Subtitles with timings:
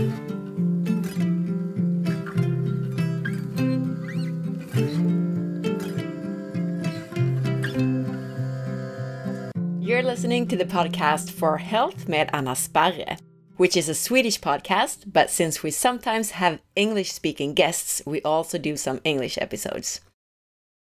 [0.00, 0.08] You're
[10.02, 13.18] listening to the podcast For Health med Anna Sparre,
[13.58, 18.56] which is a Swedish podcast, but since we sometimes have English speaking guests, we also
[18.56, 20.00] do some English episodes.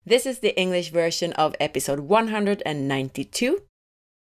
[0.05, 3.63] This is the English version of episode 192.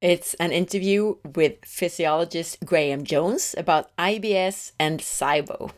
[0.01, 5.73] It's an interview with physiologist Graham Jones about IBS and SIBO.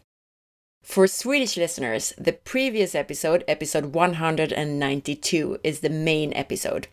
[0.82, 6.88] For Swedish listeners, the previous episode, episode 192, is the main episode.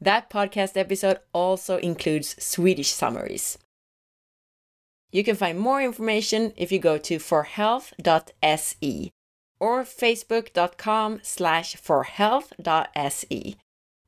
[0.00, 3.58] That podcast episode also includes Swedish summaries.
[5.12, 9.10] You can find more information if you go to forhealth.se
[9.58, 13.56] or facebook.com slash forhealth.se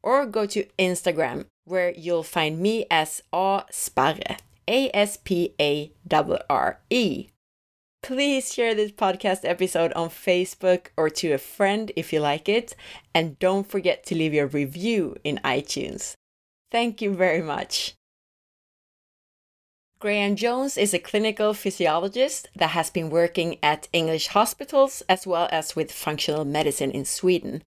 [0.03, 4.37] or go to Instagram where you'll find me as A Sparre,
[4.69, 7.29] A S P A R R E.
[8.03, 12.75] Please share this podcast episode on Facebook or to a friend if you like it,
[13.15, 16.15] and don't forget to leave your review in iTunes.
[16.73, 17.95] Thank you very much.
[20.01, 25.49] Graham Jones is a clinical physiologist that has been working at English hospitals as well
[25.53, 27.63] as with functional medicine in Sweden.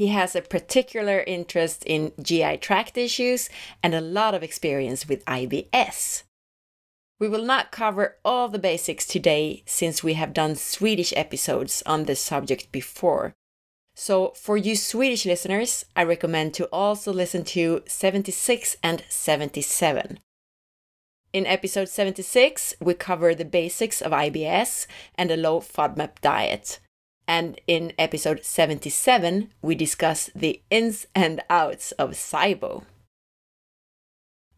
[0.00, 3.50] He has a particular interest in GI tract issues
[3.82, 6.22] and a lot of experience with IBS.
[7.18, 12.04] We will not cover all the basics today since we have done Swedish episodes on
[12.04, 13.34] this subject before.
[13.94, 20.18] So, for you Swedish listeners, I recommend to also listen to 76 and 77.
[21.34, 26.80] In episode 76, we cover the basics of IBS and a low FODMAP diet.
[27.30, 32.82] And in episode 77, we discuss the ins and outs of SIBO.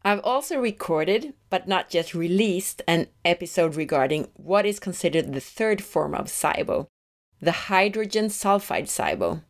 [0.03, 5.84] I've also recorded, but not yet released, an episode regarding what is considered the third
[5.84, 6.87] form of SIBO,
[7.42, 9.42] the hydrogen sulfide SIBO,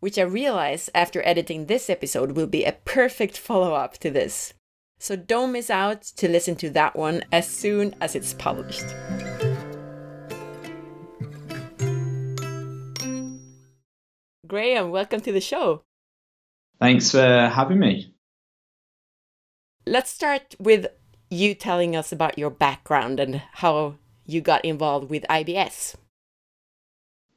[0.00, 4.54] which I realize after editing this episode will be a perfect follow up to this.
[4.98, 8.86] So don't miss out to listen to that one as soon as it's published.
[14.46, 15.82] Graham, welcome to the show.
[16.80, 18.14] Thanks for having me.
[19.86, 20.86] Let's start with
[21.30, 25.94] you telling us about your background and how you got involved with IBS.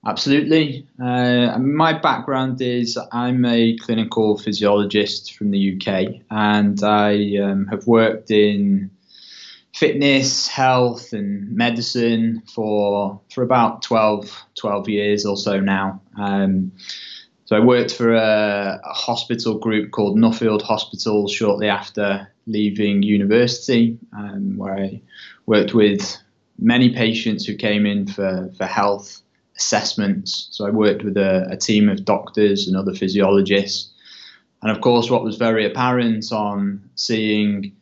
[0.05, 0.87] Absolutely.
[1.01, 7.85] Uh, my background is I'm a clinical physiologist from the UK and I um, have
[7.85, 8.91] worked in
[9.73, 16.01] fitness, health, and medicine for, for about 12, 12 years or so now.
[16.17, 16.71] Um,
[17.45, 23.97] so I worked for a, a, hospital group called Nuffield Hospital shortly after leaving university,
[24.13, 25.01] um, where I
[25.47, 26.15] worked with
[26.59, 29.21] many patients who came in for, for health
[29.57, 30.49] assessments.
[30.51, 33.89] So I worked with a, a team of doctors and other physiologists.
[34.61, 37.75] And of course, what was very apparent on seeing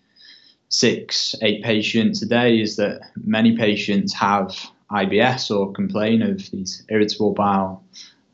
[0.69, 4.55] six, eight patients a day is that many patients have
[4.91, 7.83] IBS or complain of these irritable bowel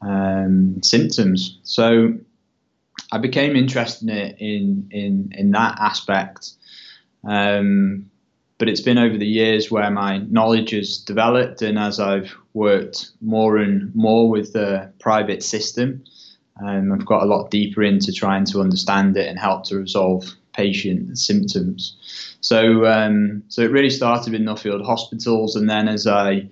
[0.01, 1.59] um, symptoms.
[1.63, 2.13] So
[3.11, 6.51] I became interested in in in, that aspect.
[7.23, 8.09] Um,
[8.57, 13.11] but it's been over the years where my knowledge has developed, and as I've worked
[13.21, 16.03] more and more with the private system,
[16.63, 20.25] um, I've got a lot deeper into trying to understand it and help to resolve
[20.53, 21.95] patient symptoms.
[22.41, 26.49] So, um, so it really started with Nuffield Hospitals, and then as I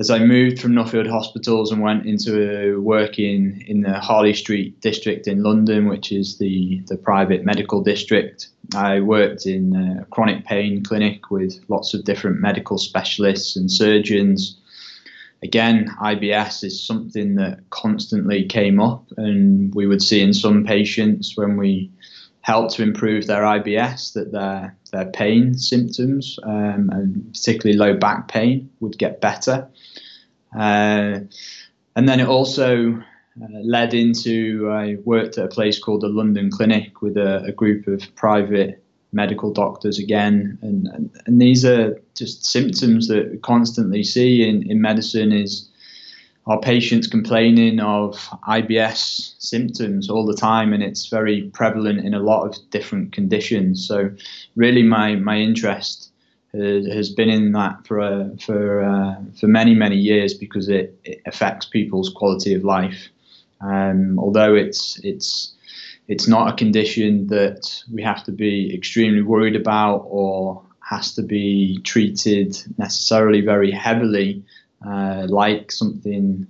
[0.00, 5.28] as I moved from Nuffield Hospitals and went into working in the Harley Street district
[5.28, 10.82] in London, which is the, the private medical district, I worked in a chronic pain
[10.82, 14.56] clinic with lots of different medical specialists and surgeons.
[15.42, 21.36] Again, IBS is something that constantly came up, and we would see in some patients
[21.36, 21.90] when we
[22.42, 28.28] helped to improve their IBS that their their pain symptoms um, and particularly low back
[28.28, 29.68] pain would get better.
[30.56, 31.20] Uh,
[31.96, 32.92] and then it also
[33.40, 37.52] uh, led into I worked at a place called the London Clinic with a, a
[37.52, 38.82] group of private
[39.12, 44.68] medical doctors again, and, and, and these are just symptoms that we constantly see in,
[44.70, 45.69] in medicine is
[46.46, 48.16] our patients complaining of
[48.48, 53.86] IBS symptoms all the time, and it's very prevalent in a lot of different conditions.
[53.86, 54.10] So,
[54.56, 56.10] really, my my interest
[56.52, 60.98] has, has been in that for uh, for uh, for many many years because it,
[61.04, 63.08] it affects people's quality of life.
[63.60, 65.52] Um, although it's it's
[66.08, 71.22] it's not a condition that we have to be extremely worried about or has to
[71.22, 74.42] be treated necessarily very heavily,
[74.86, 76.46] uh, like something,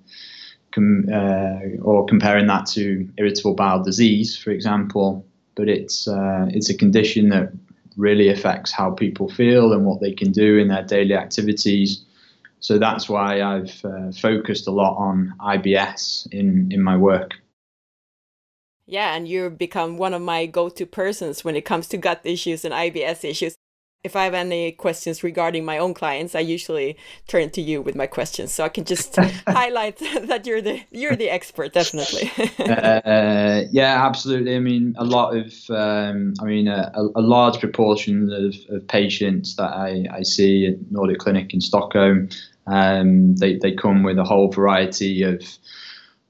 [0.73, 5.27] com- uh, or comparing that to irritable bowel disease, for example.
[5.55, 7.53] But it's uh, it's a condition that
[7.97, 12.05] really affects how people feel and what they can do in their daily activities.
[12.61, 17.35] So that's why I've uh, focused a lot on IBS in, in my work.
[18.87, 22.21] Yeah, and you've become one of my go to persons when it comes to gut
[22.25, 23.55] issues and IBS issues
[24.03, 26.97] if I have any questions regarding my own clients, I usually
[27.29, 29.17] turn to you with my questions, so I can just
[29.47, 32.31] highlight that you're the you're the expert, definitely.
[32.59, 34.57] uh, yeah, absolutely.
[34.57, 39.57] I mean, a lot of, um, I mean, a, a, large proportion of, of patients
[39.57, 42.31] that I, I see at Nordic Clinic in Stockholm,
[42.67, 45.43] um, they they come with a whole variety of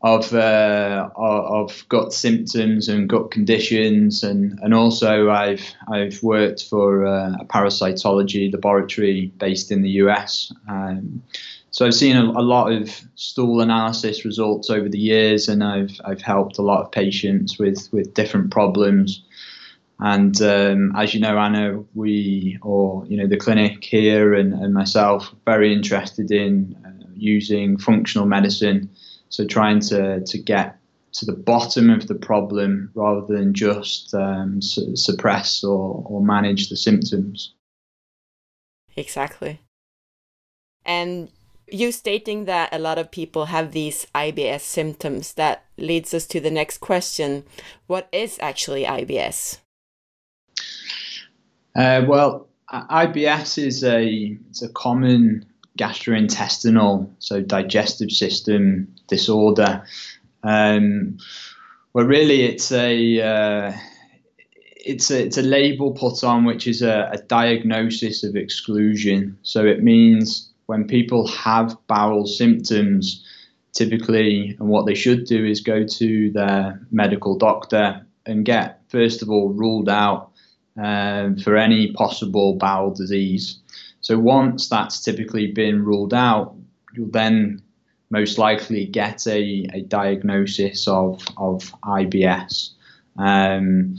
[0.03, 7.07] of uh, of gut symptoms and gut conditions, and and also I've I've worked for
[7.07, 10.53] uh, a parasitology laboratory based in the US.
[10.69, 11.23] Um,
[11.73, 16.01] so I've seen a, a, lot of stool analysis results over the years, and I've
[16.05, 19.23] I've helped a lot of patients with with different problems.
[20.03, 24.73] And um, as you know, Anna, we or you know the clinic here and, and
[24.73, 28.89] myself very interested in uh, using functional medicine
[29.31, 30.77] so trying to, to get
[31.13, 36.69] to the bottom of the problem rather than just um, su- suppress or, or manage
[36.69, 37.55] the symptoms.
[38.97, 39.61] Exactly.
[40.85, 41.31] And
[41.67, 46.41] you stating that a lot of people have these IBS symptoms, that leads us to
[46.41, 47.45] the next question.
[47.87, 49.59] What is actually IBS?
[51.77, 55.47] Uh, well, IBS is a it's a common
[55.79, 59.85] gastrointestinal, so digestive system disorder.
[60.43, 61.19] Um,
[61.93, 63.73] well, really, it's a uh,
[64.77, 69.39] it's a it's a label put on which is a, a diagnosis of exclusion.
[69.43, 73.25] So it means when people have bowel symptoms,
[73.73, 79.23] typically, and what they should do is go to their medical doctor and get first
[79.23, 80.31] of all ruled out
[80.77, 83.60] um, for any possible bowel disease.
[84.01, 86.55] So once that's typically been ruled out,
[86.95, 87.63] you'll then
[88.11, 92.71] most likely get a, a diagnosis of, of IBS.
[93.17, 93.97] Um,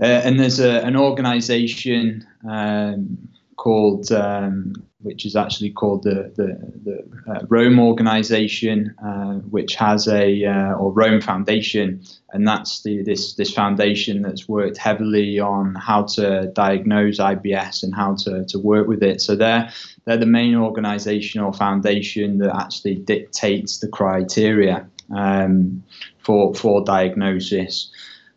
[0.00, 3.28] uh, and there's a, an organization um,
[3.66, 6.48] called um, which is actually called the the,
[6.86, 12.00] the uh, Rome organization, uh, which has a uh, or Rome Foundation,
[12.32, 17.92] and that's the this this foundation that's worked heavily on how to diagnose IBS and
[17.92, 19.20] how to, to work with it.
[19.20, 19.68] So they're
[20.04, 25.82] they're the main organization or foundation that actually dictates the criteria um,
[26.18, 27.90] for for diagnosis.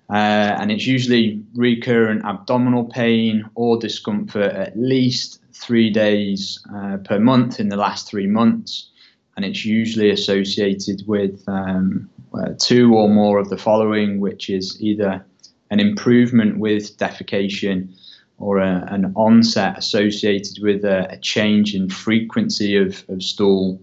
[0.10, 7.20] Uh, and it's usually recurrent abdominal pain or discomfort at least three days uh, per
[7.20, 8.90] month in the last three months.
[9.36, 14.82] And it's usually associated with um, uh, two or more of the following, which is
[14.82, 15.24] either
[15.70, 17.94] an improvement with defecation
[18.40, 23.80] or a, an onset associated with a, a change in frequency of, of stool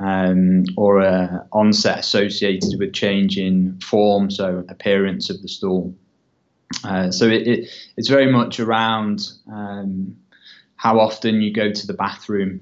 [0.00, 5.94] um, or a onset associated with change in form, so appearance of the stool.
[6.84, 10.16] Uh, so it, it, it's very much around um,
[10.76, 12.60] how often you go to the bathroom,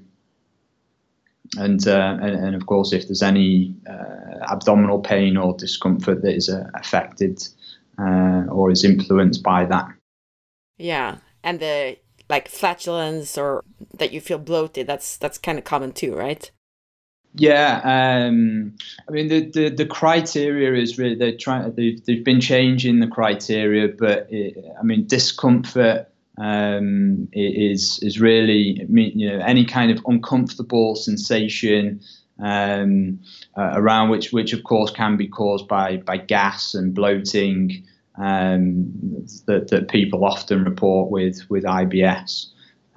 [1.57, 6.35] and uh, and, and, of course if there's any uh, abdominal pain or discomfort that
[6.35, 7.41] is uh, affected
[7.99, 9.87] uh, or is influenced by that.
[10.77, 11.97] Yeah, and the
[12.29, 13.63] like flatulence or
[13.97, 14.87] that you feel bloated.
[14.87, 16.49] That's that's kind of common too, right?
[17.39, 18.73] Yeah, um,
[19.07, 23.07] I mean the, the, the criteria is really they're trying they've they've been changing the
[23.07, 30.03] criteria, but it, I mean discomfort um, is is really you know any kind of
[30.07, 32.01] uncomfortable sensation
[32.39, 33.19] um,
[33.55, 37.83] uh, around which which of course can be caused by by gas and bloating
[38.17, 38.91] um,
[39.45, 42.47] that that people often report with with IBS.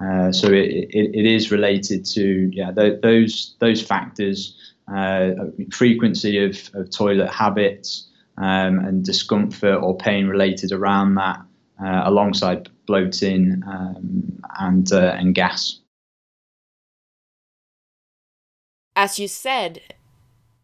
[0.01, 4.57] Uh, so it, it, it is related to yeah th- those those factors,
[4.93, 5.31] uh,
[5.71, 11.39] frequency of, of toilet habits um, and discomfort or pain related around that,
[11.83, 15.79] uh, alongside bloating um, and uh, and gas.
[18.95, 19.81] As you said,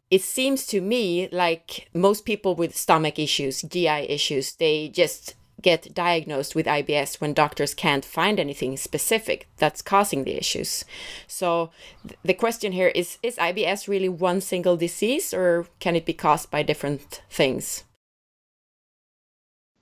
[0.09, 5.93] it seems to me like most people with stomach issues, GI issues, they just get
[5.93, 10.85] diagnosed with IBS when doctors can't find anything specific that's causing the issues.
[11.27, 11.71] So
[12.07, 16.13] th- the question here is is IBS really one single disease or can it be
[16.13, 17.83] caused by different things?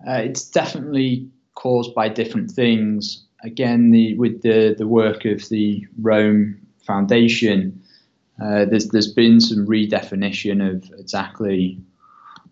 [0.08, 3.24] Uh, it's definitely caused by different things.
[3.44, 7.82] again, the with the the work of the Rome Foundation,
[8.42, 11.78] uh, there's there's been some redefinition of exactly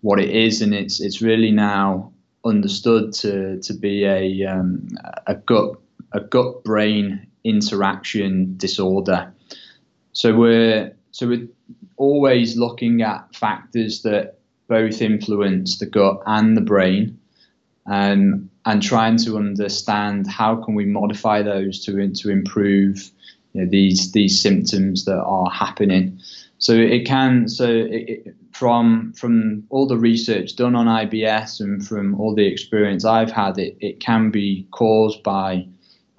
[0.01, 2.12] what it is, and it's it's really now
[2.45, 4.88] understood to to be a um,
[5.27, 5.77] a gut
[6.12, 9.33] a gut brain interaction disorder.
[10.13, 11.47] So we're so we're
[11.97, 17.19] always looking at factors that both influence the gut and the brain,
[17.85, 23.12] um, and trying to understand how can we modify those to to improve
[23.53, 26.19] you know, these these symptoms that are happening.
[26.59, 31.86] So it can so it, it, from from all the research done on IBS and
[31.86, 35.67] from all the experience I've had, it, it can be caused by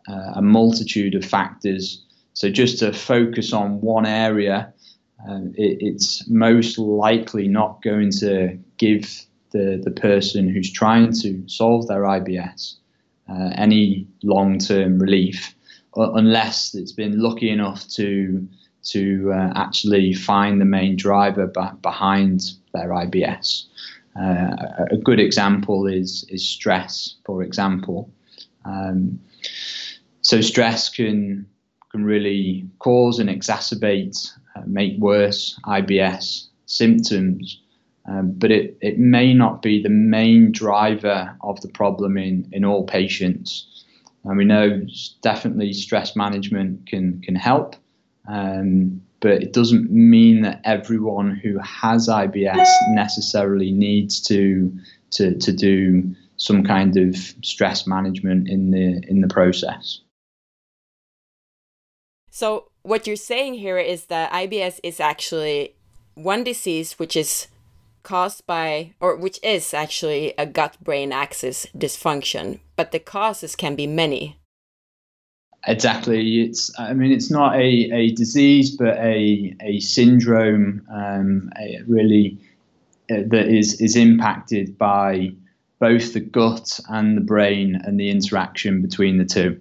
[0.08, 2.04] uh, a multitude of factors.
[2.34, 4.72] So just to focus on one area,
[5.28, 11.42] uh, it, it's most likely not going to give the, the person who's trying to
[11.46, 12.74] solve their IBS
[13.30, 15.54] uh, any long term relief
[15.96, 18.46] unless it's been lucky enough to
[18.84, 23.64] to uh, actually find the main driver b- behind their IBS.
[24.20, 28.10] Uh, a good example is is stress, for example.
[28.64, 29.20] Um,
[30.22, 31.46] so stress can
[31.90, 37.60] can really cause and exacerbate, uh, make worse IBS symptoms,
[38.06, 42.64] um, but it, it may not be the main driver of the problem in, in
[42.64, 43.84] all patients.
[44.24, 44.84] And we know
[45.22, 47.76] definitely stress management can can help,
[48.26, 54.72] um, but it doesn't mean that everyone who has IBS necessarily needs to
[55.12, 60.00] to, to do some kind of stress management in the in the process.
[62.30, 65.74] So what you're saying here is that IBS is actually
[66.14, 67.48] one disease which is
[68.02, 73.74] caused by or which is actually a gut brain axis dysfunction, but the causes can
[73.74, 74.38] be many.
[75.66, 76.42] Exactly.
[76.42, 76.70] It's.
[76.78, 80.86] I mean, it's not a, a disease, but a a syndrome.
[80.92, 82.38] Um, a really
[83.10, 85.32] uh, that is is impacted by
[85.80, 89.60] both the gut and the brain and the interaction between the two.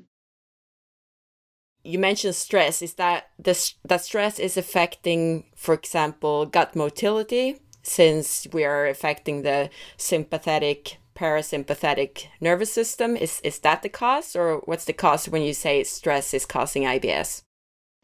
[1.83, 2.81] You mentioned stress.
[2.81, 9.43] Is that the that stress is affecting, for example, gut motility, since we are affecting
[9.43, 13.15] the sympathetic parasympathetic nervous system.
[13.15, 16.83] Is is that the cause, or what's the cause when you say stress is causing
[16.83, 17.43] IBS?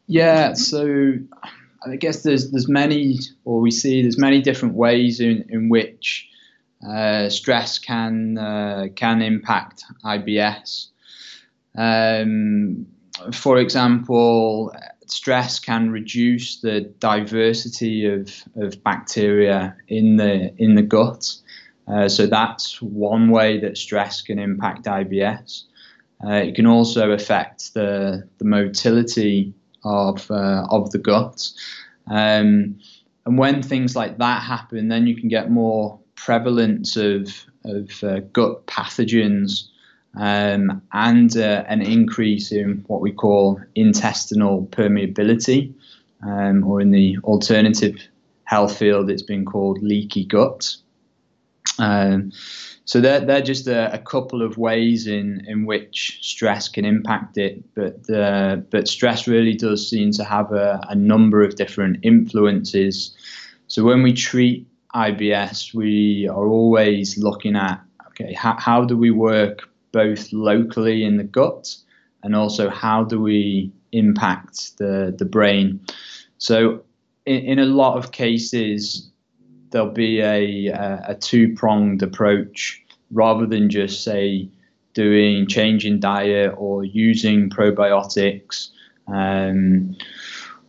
[0.06, 1.14] Yeah, so
[1.86, 6.28] I guess there's there's many, or we see there's many different ways in in which
[6.86, 10.88] uh, stress can uh, can impact IBS.
[11.76, 12.86] Um,
[13.32, 14.74] for example,
[15.06, 21.34] stress can reduce the diversity of, of bacteria in the in the gut.
[21.90, 25.64] Uh, so that's one way that stress can impact IBS.
[26.24, 29.52] Uh, it can also affect the, the motility
[29.84, 31.48] of, uh, of the gut.
[32.06, 32.78] Um,
[33.26, 38.20] and when things like that happen, then you can get more prevalence of, of uh,
[38.32, 39.68] gut pathogens
[40.16, 45.72] um, and uh, an increase in what we call intestinal permeability,
[46.22, 47.96] um, or in the alternative
[48.44, 50.76] health field, it's been called leaky gut.
[51.80, 52.32] Um,
[52.84, 57.38] so they're, they're just a, a, couple of ways in, in which stress can impact
[57.38, 61.98] it, but uh, but stress really does seem to have a, a number of different
[62.02, 63.16] influences.
[63.68, 69.10] So when we treat IBS, we are always looking at okay, how, how do we
[69.10, 71.74] work both locally in the gut
[72.22, 75.80] and also how do we impact the, the brain.
[76.38, 76.82] So
[77.26, 79.09] in, in a lot of cases,
[79.70, 84.48] there'll be a, a, a two pronged approach rather than just say
[84.94, 88.68] doing changing diet or using probiotics
[89.08, 89.96] um,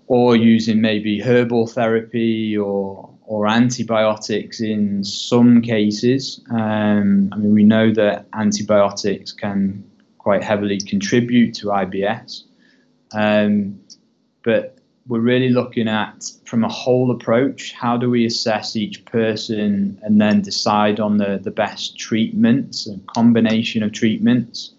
[0.08, 6.41] or using maybe herbal therapy or or antibiotics in some cases.
[6.51, 12.43] Um, I mean, we know that antibiotics can quite heavily contribute to IBS,
[13.13, 13.79] um,
[14.43, 14.81] but
[15.12, 20.22] we're really looking at from a whole approach how do we assess each person and
[20.22, 24.72] then decide on the, the best treatments a combination of treatments.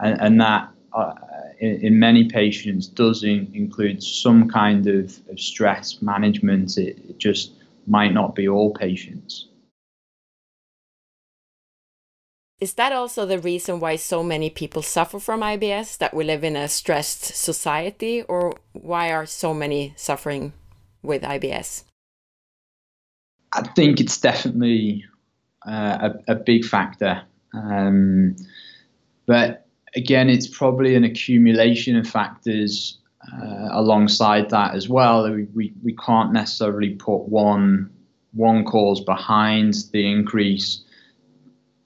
[0.00, 1.14] And, and that uh,
[1.60, 6.76] in, in, many patients does in, include some kind of, of stress management.
[6.76, 7.52] It, it just
[7.86, 9.46] might not be all patients
[12.60, 15.98] is that also the reason why so many people suffer from IBS?
[15.98, 20.52] That we live in a stressed society, or why are so many suffering
[21.02, 21.84] with IBS?
[23.52, 25.04] I think it's definitely
[25.66, 27.22] uh, a, a, big factor.
[27.54, 28.36] Um,
[29.26, 32.98] but again, it's probably an accumulation of factors
[33.32, 35.30] uh, alongside that as well.
[35.30, 37.90] We, we, we can't necessarily put one
[38.34, 40.84] one cause behind the increase,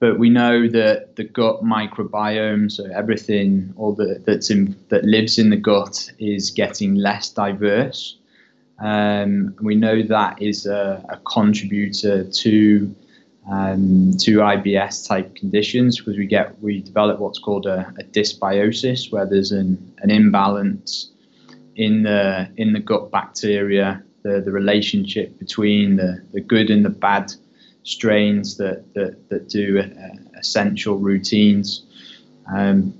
[0.03, 5.39] but we know that the gut microbiome, so everything all the, that's in, that lives
[5.39, 8.17] in the gut, is getting less diverse.
[8.79, 12.93] Um, we know that is a, a contributor to
[13.49, 19.09] um, to IBS type conditions because we get we develop what's called a, a dysbiosis
[19.09, 21.13] where there's an, an imbalance
[21.77, 26.89] in the in the gut bacteria the, the relationship between the, the good and the
[26.89, 27.33] bad
[27.83, 31.83] strains that that, that do uh, essential routines
[32.53, 32.93] um,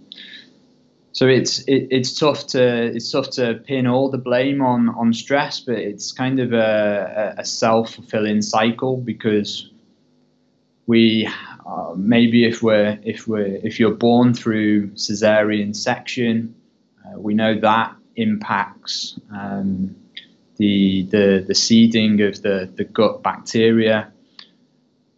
[1.12, 5.14] so it's it, it's tough to it's tough to pin all the blame on on
[5.14, 9.70] stress but it's kind of a, a self-fulfilling cycle because
[10.86, 11.30] we
[11.66, 16.54] uh, maybe if we're if we're if you're born through cesarean section,
[17.06, 19.96] uh, we know that impacts um,
[20.58, 24.12] the the the seeding of the the gut bacteria.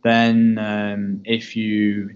[0.06, 2.16] Then, um, if you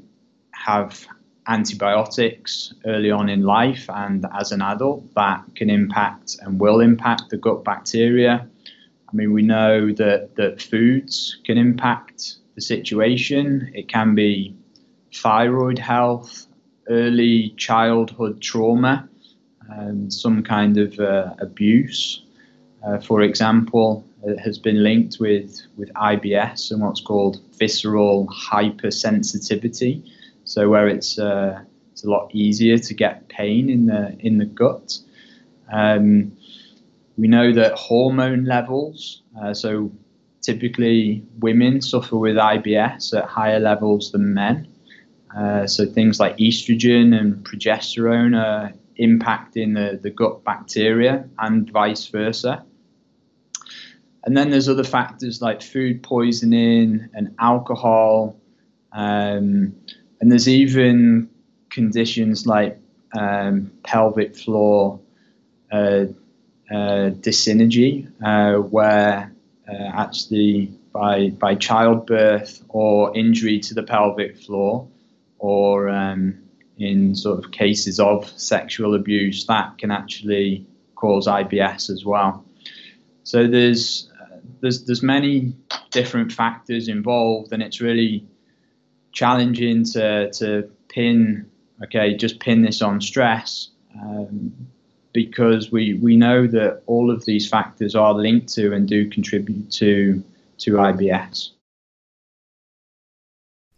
[0.52, 1.08] have
[1.48, 7.32] antibiotics early on in life and as an adult, that can impact and will impact
[7.32, 8.48] the gut bacteria.
[9.12, 13.72] I mean, we know that that foods can impact the situation.
[13.74, 14.56] It can be
[15.12, 16.46] thyroid health,
[16.90, 19.10] early childhood trauma,
[19.68, 22.22] and some kind of uh, abuse.
[22.86, 24.06] Uh, for example,
[24.44, 30.10] has been linked with, with IBS and what's called visceral hypersensitivity.
[30.46, 31.62] So where it's uh,
[31.92, 34.98] it's a lot easier to get pain in the in the gut.
[35.72, 36.32] Um,
[37.18, 39.92] we know that hormone levels, uh, so
[40.42, 44.68] typically women suffer with IBS at higher levels than men.
[45.36, 52.08] Uh, so things like estrogen and progesterone are impacting the, the gut bacteria and vice
[52.08, 52.66] versa.
[54.24, 58.36] And then there's other factors like food poisoning and alcohol.
[58.92, 59.76] Um,
[60.20, 61.30] and there's even
[61.70, 62.80] conditions like
[63.18, 65.00] um, pelvic floor
[65.72, 66.06] uh,
[66.72, 67.12] uh,
[68.24, 69.34] uh, where
[69.68, 74.88] uh, actually by by childbirth or injury to the pelvic floor,
[75.38, 76.38] or um,
[76.78, 82.44] in sort of cases of sexual abuse, that can actually cause IBS as well.
[83.24, 84.09] So there's
[84.62, 85.54] there's there's many
[85.92, 88.28] different factors involved, and it's really
[89.12, 91.50] challenging to to pin
[91.84, 93.70] okay just pin this on stress.
[94.00, 94.54] Um,
[95.14, 99.72] because we, we know that all of these factors are linked to and do contribute
[99.72, 100.24] to
[100.60, 101.52] to IBS.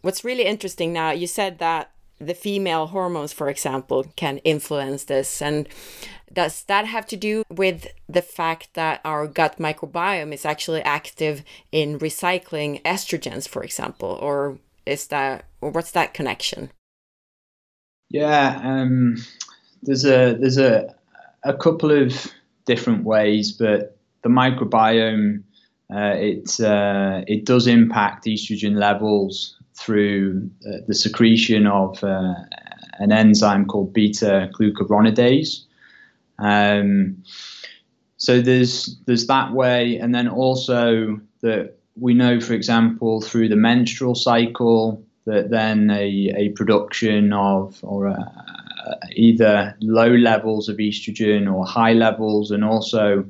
[0.02, 1.92] What's really interesting now, you said that
[2.26, 5.42] the female hormones, for example, can influence this.
[5.42, 5.68] And
[6.32, 11.42] does that have to do with the fact that our gut microbiome is actually active
[11.70, 14.18] in recycling estrogens, for example?
[14.20, 16.70] Or is that, or what's that connection?
[18.08, 19.16] Yeah, um,
[19.82, 20.94] there's a there's a
[21.44, 22.30] a couple of
[22.66, 25.42] different ways, but the microbiome
[25.92, 32.34] uh, it uh, it does impact estrogen levels through uh, the secretion of uh,
[32.98, 35.64] an enzyme called beta glucuronidase.
[36.38, 37.22] Um,
[38.16, 43.56] so there's there's that way, and then also that we know, for example, through the
[43.56, 48.12] menstrual cycle, that then a, a production of or a,
[48.86, 53.24] uh, either low levels of estrogen or high levels, and also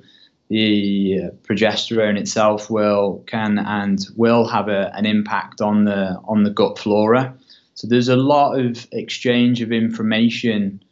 [0.53, 6.43] the uh, progesterone itself will can and will have a, an impact on the on
[6.43, 7.35] the gut flora.
[7.75, 10.83] So there's a lot of exchange of information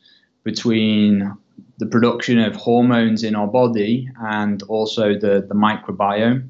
[0.44, 1.36] between
[1.78, 6.48] the production of hormones in our body and also the, the microbiome.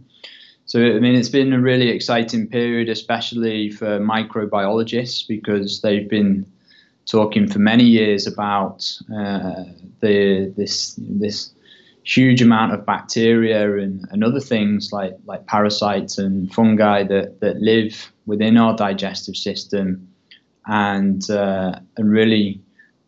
[0.66, 6.46] So, I mean, it's been a really exciting period, especially for microbiologists, because they've been
[7.07, 9.64] talking for many years about uh,
[9.99, 11.51] the this this
[12.04, 17.60] huge amount of bacteria and, and other things like like parasites and fungi that, that
[17.60, 20.08] live within our digestive system
[20.66, 22.60] and uh, and really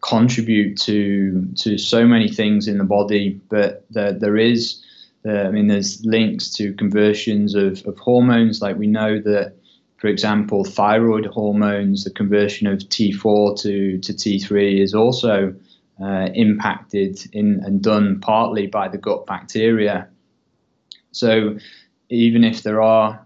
[0.03, 3.41] contribute to to so many things in the body.
[3.49, 4.83] But there, there is
[5.27, 8.61] uh, I mean there's links to conversions of, of hormones.
[8.61, 9.55] Like we know that
[10.03, 15.55] for example, thyroid hormones, the conversion of T4 to, to T3 is also
[16.01, 20.09] uh, impacted in and done partly by the gut bacteria.
[21.13, 21.59] So
[22.09, 23.25] even if there are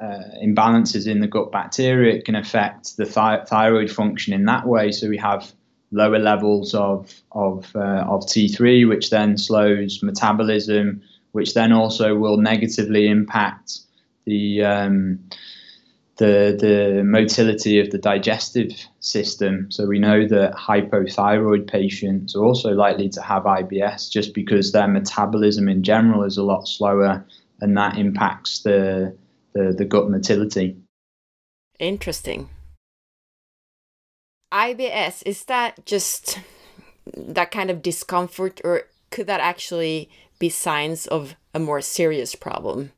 [0.00, 4.90] uh, imbalances in the gut bacteria, it can affect the thyroid function in that way.
[4.92, 5.52] So we have
[5.92, 11.02] lower levels of of uh, of T3, which then slows metabolism,
[11.32, 13.80] which then also will negatively impact
[14.24, 15.18] the um,
[16.16, 18.70] the the motility of the digestive
[19.00, 19.70] system.
[19.70, 24.88] So we know that hypothyroid patients are also likely to have IBS just because their
[24.88, 27.24] metabolism in general is a lot slower,
[27.60, 29.16] and that impacts the
[29.54, 30.76] the, the gut motility.
[31.78, 32.48] Interesting.
[34.52, 36.38] IBS is that just
[37.16, 42.92] that kind of discomfort, or could that actually be signs of a more serious problem?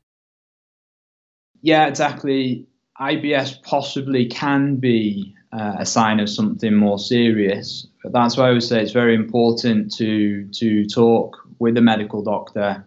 [1.61, 2.67] Yeah, exactly
[2.99, 7.87] IBS possibly can be uh, a sign of something more serious.
[8.03, 12.21] But that's why I would say it's very important to to talk with a medical
[12.23, 12.85] doctor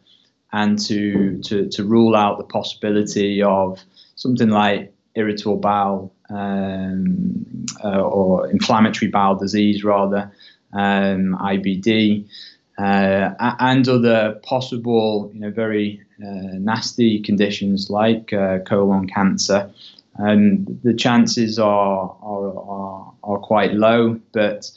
[0.52, 3.80] and to to, to rule out the possibility of
[4.16, 10.32] something like irritable bowel um, uh, or inflammatory bowel disease, rather
[10.72, 12.26] um, IBD.
[12.78, 19.68] Uh, and other possible, you know, very uh, nasty conditions like uh, colon cancer
[20.18, 24.70] um, the chances are, are, are, are quite low, but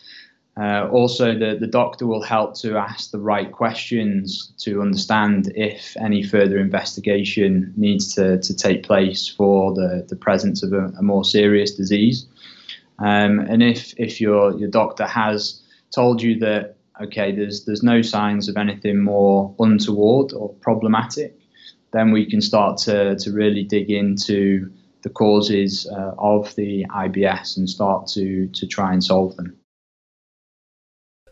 [0.58, 5.96] uh, also the, the doctor will help to ask the right questions to understand if
[5.98, 11.02] any further investigation needs to, to take place for the, the presence of a, a
[11.02, 12.26] more serious disease.
[13.00, 15.62] Um, and if, if your, your doctor has
[15.96, 21.36] told you that, okay, there's, there's no signs of anything more untoward or problematic,
[21.94, 24.72] then we can start to, to really dig into
[25.04, 29.58] the causes uh, of the IBS and start to to try and solve them.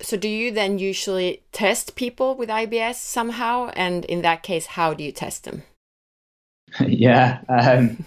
[0.02, 3.72] So, do you then usually test people with IBS somehow?
[3.76, 5.64] And in that case, how do you test them?
[6.88, 8.04] yeah, um,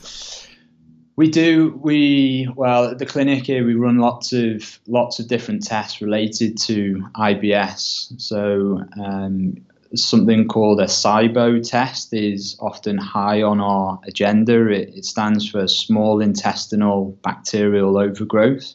[1.16, 1.78] we do.
[1.82, 6.58] We well at the clinic here we run lots of lots of different tests related
[6.62, 8.20] to IBS.
[8.20, 9.58] So um,
[9.94, 14.68] something called a SIBO test is often high on our agenda.
[14.68, 18.72] It, it stands for small intestinal bacterial overgrowth.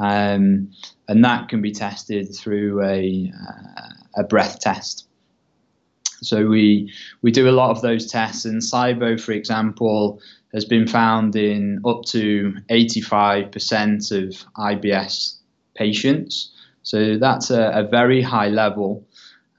[0.00, 0.70] Um,
[1.08, 5.06] and that can be tested through a, uh, a breath test.
[6.22, 10.20] So we we do a lot of those tests, and SIBO, for example,
[10.54, 15.36] has been found in up to 85% of IBS
[15.74, 16.52] patients.
[16.84, 19.06] So that's a, a very high level.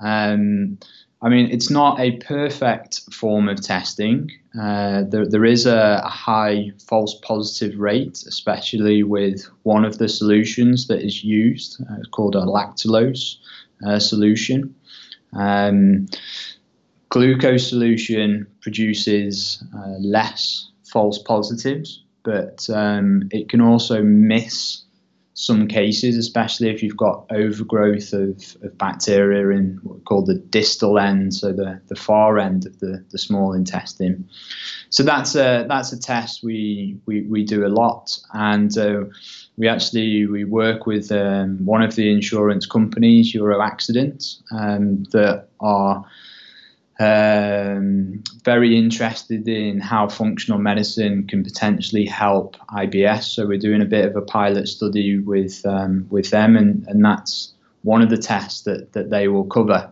[0.04, 0.78] Um,
[1.22, 4.30] I mean, it's not a perfect form of testing.
[4.60, 10.10] Uh, there, there is a, a, high false positive rate, especially with one of the
[10.10, 11.82] solutions that is used.
[11.82, 13.38] Uh, called a lactulose
[13.88, 14.76] uh, solution.
[15.32, 16.08] Um,
[17.08, 24.83] glucose solution produces uh, less false positives, but um, it can also miss
[25.36, 30.36] some cases, especially if you've got overgrowth of, of bacteria in what we call the
[30.36, 34.30] distal end, so the, the far end of the, the small intestine.
[34.90, 39.06] So that's a that's a test we we, we do a lot, and uh,
[39.58, 45.48] we actually we work with um, one of the insurance companies, Euro Accident, um, that
[45.60, 46.06] are
[47.04, 53.24] um, very interested in how functional medicine can potentially help IBS.
[53.24, 57.04] So we're doing a bit of a pilot study with um, with them, and, and
[57.04, 59.92] that's one of the tests that, that they will cover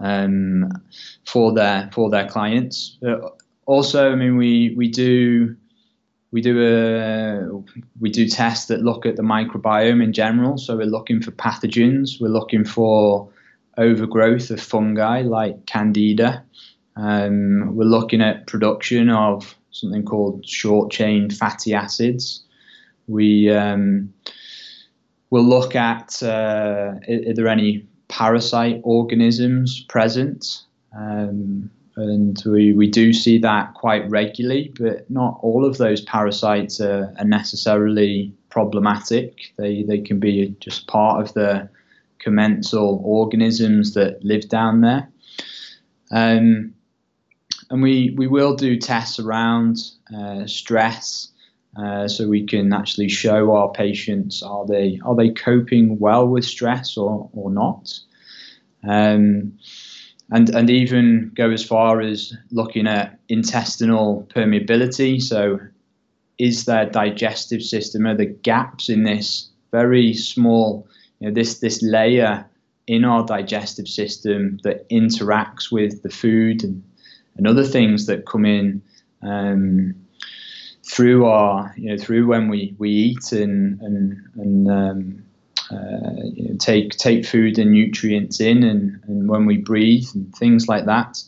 [0.00, 0.70] um,
[1.24, 2.98] for their for their clients.
[3.00, 5.56] But also, I mean, we we do
[6.32, 7.62] we do a
[8.00, 10.58] we do tests that look at the microbiome in general.
[10.58, 12.20] So we're looking for pathogens.
[12.20, 13.30] We're looking for
[13.76, 16.44] overgrowth of fungi like candida.
[16.96, 22.42] Um, we're looking at production of something called short chain fatty acids.
[23.06, 24.12] We um,
[25.30, 30.62] will look at uh, are, there any parasite organisms present.
[30.96, 36.80] Um, and we, we do see that quite regularly, but not all of those parasites
[36.80, 39.52] are, are necessarily problematic.
[39.56, 41.68] They, they can be just part of the
[42.18, 45.08] commensal organisms that live down there.
[46.10, 46.74] Um,
[47.70, 49.78] and we, we will do tests around
[50.14, 51.28] uh, stress,
[51.76, 56.44] uh, so we can actually show our patients are they are they coping well with
[56.44, 57.92] stress or or not,
[58.84, 59.58] um,
[60.30, 65.20] and and even go as far as looking at intestinal permeability.
[65.20, 65.60] So,
[66.38, 70.86] is their digestive system are the gaps in this very small
[71.20, 72.46] you know, this this layer
[72.86, 76.82] in our digestive system that interacts with the food and,
[77.36, 78.80] and other things that come in
[79.22, 79.94] um,
[80.84, 85.24] through our you know through when we, we eat and and, and um,
[85.70, 90.34] uh, you know, take take food and nutrients in, and, and when we breathe and
[90.34, 91.18] things like that.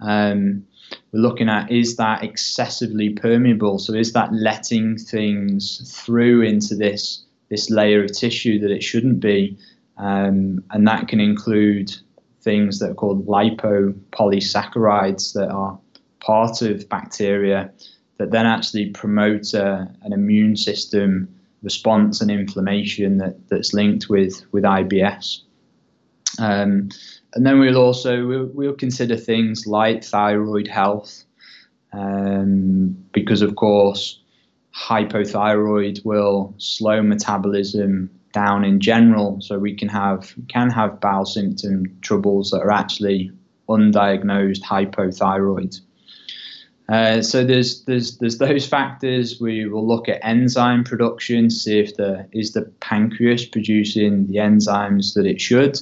[0.00, 0.66] Um,
[1.12, 3.78] we're looking at is that excessively permeable?
[3.78, 9.20] So is that letting things through into this this layer of tissue that it shouldn't
[9.20, 9.56] be?
[9.98, 11.94] Um, and that can include
[12.42, 15.78] things that are called lipopolysaccharides that are
[16.20, 17.70] part of bacteria
[18.18, 21.28] that then actually promote a, an immune system
[21.62, 25.40] response and inflammation that, that's linked with, with IBS.
[26.38, 26.90] Um,
[27.34, 31.24] and then we'll also we'll, we'll, consider things like thyroid health,
[31.92, 34.20] um, because of course
[34.76, 39.40] hypothyroid will slow metabolism down in general.
[39.40, 43.30] So we can have can have bowel symptom troubles that are actually
[43.68, 45.80] undiagnosed hypothyroid.
[46.88, 49.40] Uh, so there's there's there's those factors.
[49.40, 55.14] We will look at enzyme production, see if the is the pancreas producing the enzymes
[55.14, 55.78] that it should.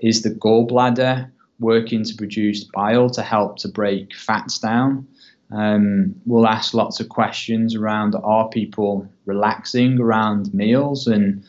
[0.00, 5.06] Is the gallbladder working to produce bile to help to break fats down?
[5.52, 11.44] Um, we'll ask lots of questions around are people relaxing around meals and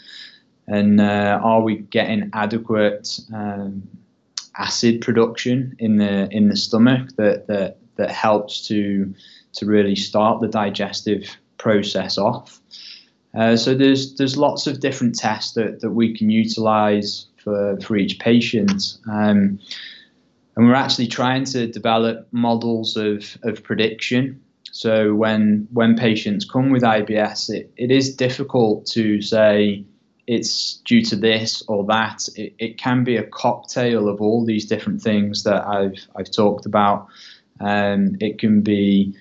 [0.67, 3.87] and uh, are we getting adequate um,
[4.57, 9.13] acid production in the in the stomach that that that helps to
[9.53, 12.59] to really start the digestive process off.
[13.33, 17.95] Uh, so there's there's lots of different tests that, that we can utilize for, for
[17.95, 18.97] each patient.
[19.09, 19.59] Um,
[20.55, 24.41] and we're actually trying to develop models of, of prediction.
[24.71, 29.85] So when when patients come with IBS, it, it is difficult to say
[30.27, 32.27] it's due to this or that.
[32.35, 36.65] It, it can be a cocktail of all these different things that I've I've talked
[36.65, 37.07] about.
[37.59, 39.13] Um, it can be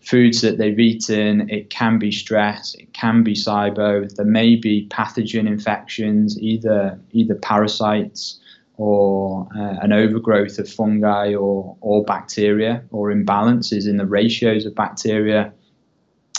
[0.00, 4.86] foods that they've eaten, it can be stress, it can be SIBO, there may be
[4.88, 8.40] pathogen infections, either either parasites
[8.76, 14.74] or uh, an overgrowth of fungi or, or bacteria or imbalances in the ratios of
[14.74, 15.52] bacteria.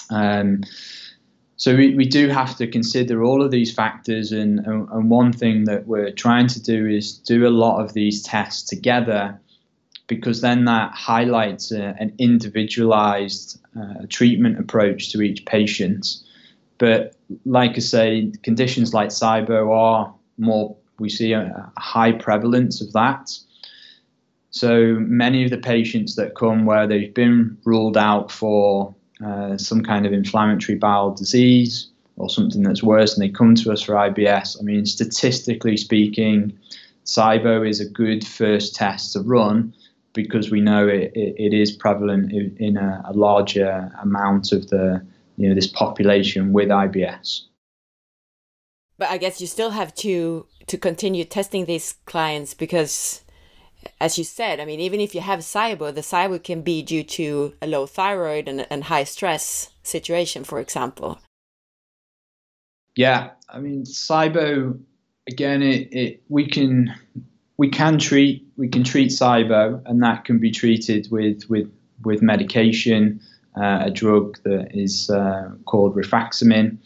[0.10, 0.64] Um,
[1.56, 5.34] so we, we do have to consider all of these factors and, and, and one
[5.34, 9.40] thing that we're trying to do is do a lot of these tests together
[10.06, 16.18] because then that highlights a, an individualized uh, treatment approach to each patient.
[16.78, 22.94] But like I say, conditions like SIBO are more, we see a, high prevalence of
[22.94, 23.32] that.
[24.50, 29.84] So many of the patients that come where they've been ruled out for uh, some
[29.84, 33.94] kind of inflammatory bowel disease or something that's worse, and they come to us for
[33.94, 34.58] IBS.
[34.60, 36.58] I mean, statistically speaking,
[37.06, 39.74] SIBO is a good first test to run
[40.14, 44.68] because we know it, it, it is prevalent in, in a, a, larger amount of
[44.70, 45.06] the
[45.38, 47.42] you know this population with IBS.
[48.98, 53.22] But I guess you still have to to continue testing these clients because,
[54.02, 57.04] as you said, I mean, even if you have SIBO, the SIBO can be due
[57.04, 61.20] to a low thyroid and, and high stress situation, for example.
[62.96, 64.80] Yeah, I mean, SIBO
[65.28, 66.94] again, it, it we can
[67.58, 71.72] we can treat we can treat SIBO, and that can be treated with with
[72.04, 73.20] with medication,
[73.56, 76.78] uh, a drug that is uh, called rifaximin,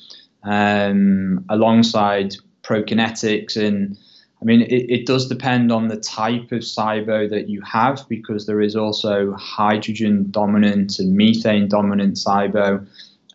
[0.44, 3.56] um, alongside prokinetics.
[3.58, 3.98] And
[4.42, 8.46] I mean, it, it, does depend on the type of SIBO that you have, because
[8.46, 12.86] there is also hydrogen dominant and methane dominant SIBO,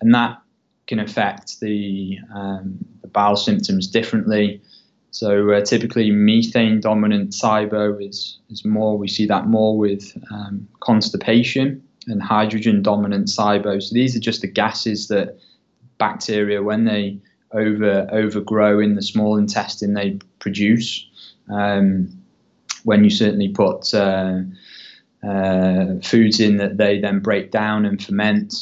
[0.01, 0.39] and that
[0.87, 4.61] can affect the, um, the bowel symptoms differently.
[5.11, 10.69] So uh, typically, methane dominant SIBO is, is more, we see that more with um,
[10.81, 13.83] constipation and hydrogen dominant SIBO.
[13.83, 15.39] So these are just the gases that
[15.99, 17.19] bacteria, when they
[17.53, 21.07] over overgrow in the small intestine, they produce.
[21.49, 22.23] Um,
[22.85, 24.41] when you certainly put uh,
[25.27, 28.55] uh, foods in that they then break down and ferment.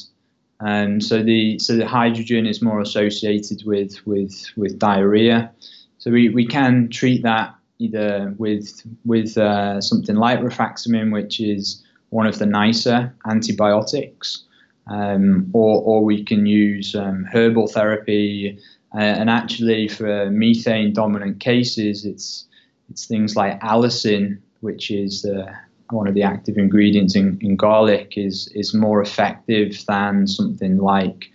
[0.61, 5.53] Um, so the so the hydrogen is more associated with with with diarrhea.
[5.99, 11.83] So we, we can treat that either with with uh, something like rifaximin, which is
[12.11, 14.44] one of the nicer antibiotics,
[14.87, 18.59] um, or, or we can use um, herbal therapy.
[18.94, 22.47] Uh, and actually, for methane dominant cases, it's
[22.90, 25.53] it's things like allicin, which is uh,
[25.90, 31.31] one of the active ingredients in, in garlic, is is more effective than something like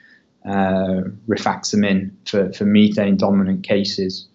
[0.46, 4.28] uh, rifaximin for, for methane dominant cases.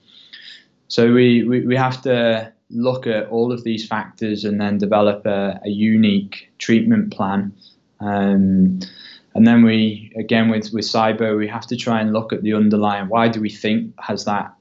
[0.88, 5.27] So we, we, we have to look at all of these factors and then develop
[5.27, 7.53] a, a unique treatment plan.
[8.00, 8.81] Um,
[9.35, 12.55] and then we, again, with, with SIBO, we have to try and look at the
[12.55, 14.55] underlying why do we think has that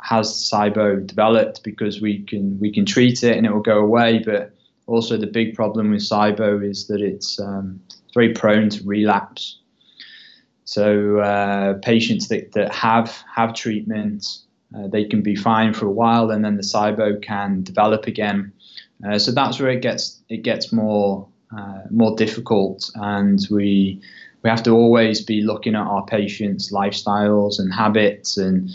[0.00, 4.22] has SIBO developed because we can we can treat it and it will go away.
[4.24, 4.52] But
[4.86, 7.80] also the big problem with SIBO is that it's um,
[8.14, 9.58] very prone to relapse.
[10.64, 14.26] So uh, patients that, that have have treatment,
[14.76, 18.52] uh, they can be fine for a while, and then the SIBO can develop again.
[19.06, 24.00] Uh, so that's where it gets it gets more uh, more difficult, and we
[24.42, 28.70] we have to always be looking at our patients' lifestyles and habits, and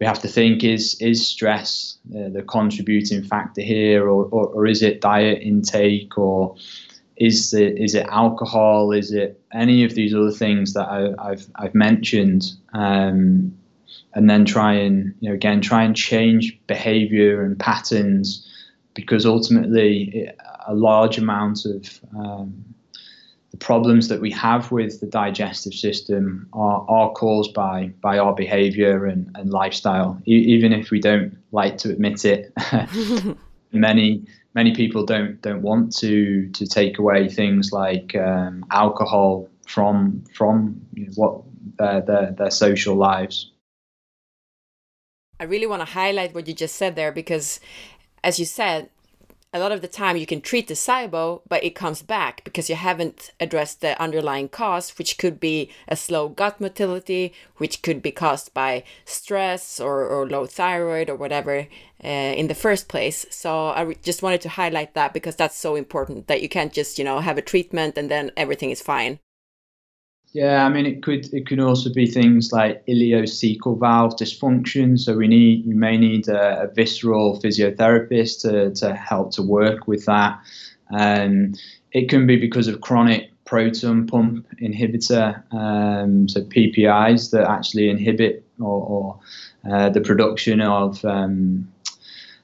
[0.00, 4.66] we have to think: is is stress uh, the contributing factor here, or, or, or
[4.66, 6.56] is it diet intake, or
[7.16, 8.92] is it is it alcohol?
[8.92, 12.52] Is it any of these other things that I, have I've mentioned?
[12.72, 13.56] Um,
[14.14, 18.46] and then try and you know again try and change behavior and patterns
[18.94, 20.36] because ultimately it,
[20.68, 22.64] a large amount of um,
[23.50, 28.34] the problems that we have with the digestive system are, are caused by by our
[28.34, 32.52] behavior and, and lifestyle e- even if we don't like to admit it.
[33.72, 40.24] Many many people don't don't want to to take away things like um, alcohol from
[40.32, 41.42] from you know, what
[41.78, 43.50] their, their their social lives.
[45.40, 47.60] I really want to highlight what you just said there because,
[48.24, 48.90] as you said,
[49.52, 52.68] a lot of the time you can treat the SIBO, but it comes back because
[52.68, 58.02] you haven't addressed the underlying cause, which could be a slow gut motility, which could
[58.02, 61.66] be caused by stress or, or low thyroid or whatever
[62.04, 63.24] uh, in the first place.
[63.30, 66.98] So I just wanted to highlight that because that's so important that you can't just,
[66.98, 69.18] you know, have a treatment and then everything is fine.
[70.32, 74.98] Yeah, I mean it could it could also be things like ileocecal valve dysfunction.
[74.98, 79.88] So we need we may need a, a visceral physiotherapist to, to help to work
[79.88, 80.38] with that.
[80.90, 81.54] Um,
[81.92, 88.44] it can be because of chronic proton pump inhibitor, um, so PPIs that actually inhibit
[88.60, 89.20] or, or
[89.70, 91.66] uh, the production of um,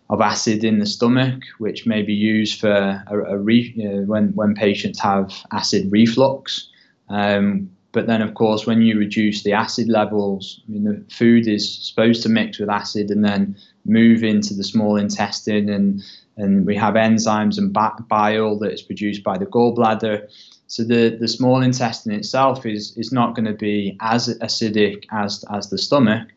[0.09, 4.29] of acid in the stomach, which may be used for a, a re, know, when
[4.35, 6.71] when patients have acid reflux.
[7.11, 11.47] Um, but then, of course, when you reduce the acid levels, I mean, the food
[11.47, 16.03] is supposed to mix with acid and then move into the small intestine, and
[16.37, 20.29] and we have enzymes and bile that is produced by the gallbladder.
[20.67, 25.45] So the, the small intestine itself is is not going to be as acidic as
[25.53, 26.29] as the stomach,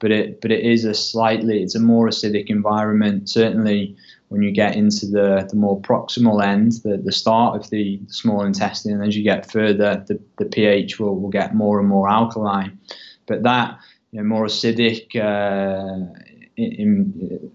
[0.00, 3.30] but it but it is a slightly it's a more acidic environment.
[3.30, 3.96] Certainly,
[4.28, 8.42] when you get into the, the more proximal end, the, the start of the small
[8.42, 12.08] intestine, and as you get further, the, the pH will, will get more and more
[12.08, 12.78] alkaline.
[13.26, 13.78] But that
[14.10, 16.12] you know, more acidic uh,
[16.56, 17.50] in, in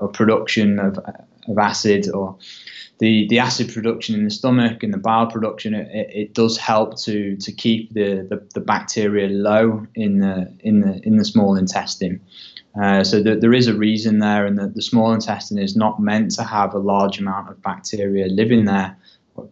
[0.00, 2.36] uh, production of, of acid or
[2.98, 6.98] the, the acid production in the stomach and the bile production, it, it does help
[7.02, 11.56] to, to keep the, the, the bacteria low in the, in the, in the small
[11.56, 12.20] intestine.
[12.80, 16.00] Uh, so the, there is a reason there, and that the small intestine is not
[16.00, 18.96] meant to have a large amount of bacteria living there,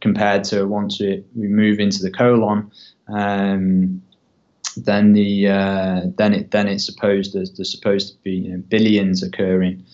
[0.01, 2.71] compared to once we, we move into the colon.
[3.09, 4.03] Um,
[4.77, 8.63] then the uh, then it then it's supposed there's, there's supposed to be you know,
[8.69, 9.85] billions occurring.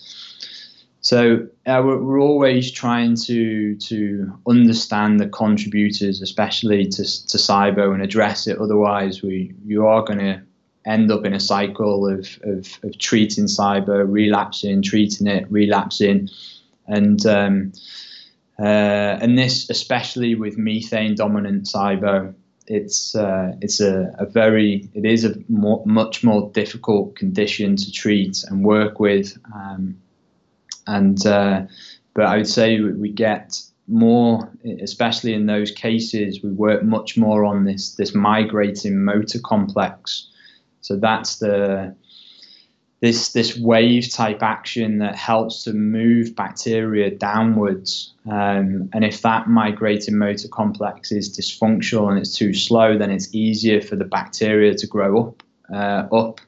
[1.02, 7.92] So uh, we're, we're, always trying to to understand the contributors, especially to to SIBO,
[7.92, 8.58] and address it.
[8.58, 10.42] Otherwise, we you are going to
[10.90, 16.28] end up in a cycle of, of, of treating SIBO, relapsing, treating it, relapsing,
[16.86, 17.72] and um,
[18.58, 22.34] uh, and this especially with methane dominant SIBO,
[22.66, 27.92] it's uh, it's a, a, very it is a more, much more difficult condition to
[27.92, 29.96] treat and work with, um,
[30.86, 31.62] and uh,
[32.14, 34.50] but I would say we get more,
[34.82, 40.26] especially in those cases, we work much more on this this migrating motor complex
[40.80, 41.94] so that's the
[43.00, 48.12] this this wave type action that helps to move bacteria downwards.
[48.30, 53.34] Um, and if that migrating motor complex is dysfunctional and it's too slow, then it's
[53.34, 56.40] easier for the bacteria to grow up uh, up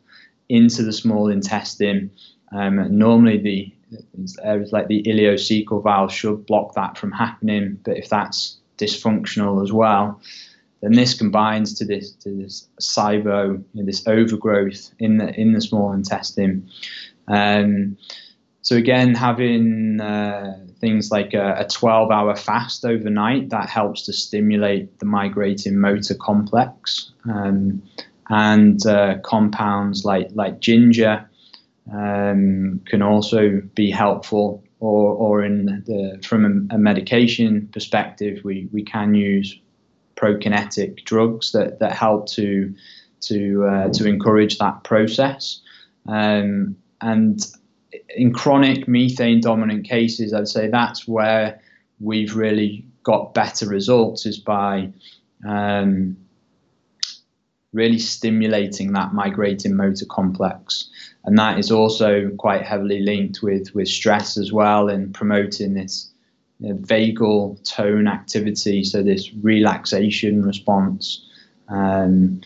[0.49, 2.11] into the small intestine.
[2.53, 3.72] Um, normally, the
[4.43, 9.72] areas like the ileocecal valve should block that from happening, but if that's dysfunctional as
[9.72, 10.20] well,
[10.83, 15.53] then this combines to this to this SIBO, you know, this overgrowth in the in
[15.53, 16.68] the small intestine.
[17.28, 17.97] Um,
[18.62, 24.99] so again, having uh, things like a, a 12-hour fast overnight that helps to stimulate
[24.99, 27.83] the migrating motor complex, um,
[28.28, 31.28] and uh, compounds like like ginger
[31.93, 34.64] um, can also be helpful.
[34.80, 39.57] Or, or in the, from a, a medication perspective, we, we can use
[40.23, 42.75] prokinetic drugs that, that help to
[43.23, 45.61] to uh, to encourage that process.
[46.07, 47.45] Um, and
[48.16, 51.61] in chronic methane dominant cases, I'd say that's where
[52.01, 54.93] we've really got better results is by
[55.47, 56.16] um,
[57.73, 60.89] really stimulating that migrating motor complex.
[61.25, 66.11] And that is also quite heavily linked with, with stress as well and promoting this
[66.62, 71.28] you know, vagal tone activity, so this relaxation response.
[71.68, 72.40] Um,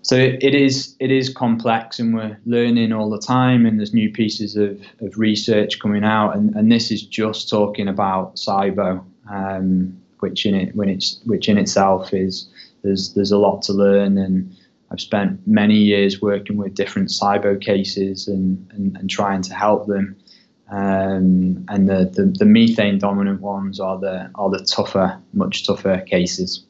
[0.00, 3.66] so it, it is it is complex, and we're learning all the time.
[3.66, 7.88] And there's new pieces of, of research coming out, and, and this is just talking
[7.88, 12.48] about SIBO, um, which in it when it's which in itself is
[12.82, 14.56] there's there's a lot to learn, and
[14.90, 19.86] I've spent many years working with different SIBO cases and, and, and trying to help
[19.86, 20.16] them.
[20.70, 26.00] Um, and the, the, the methane dominant ones are the are the tougher, much tougher
[26.06, 26.66] cases.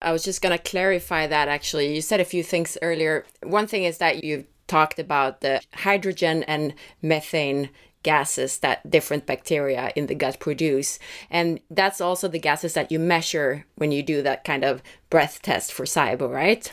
[0.00, 1.94] I was just going to clarify that actually.
[1.94, 3.24] You said a few things earlier.
[3.42, 7.70] One thing is that you've talked about the hydrogen and methane
[8.02, 10.98] gases that different bacteria in the gut produce.
[11.30, 15.40] And that's also the gases that you measure when you do that kind of breath
[15.42, 16.72] test for SIBO, right?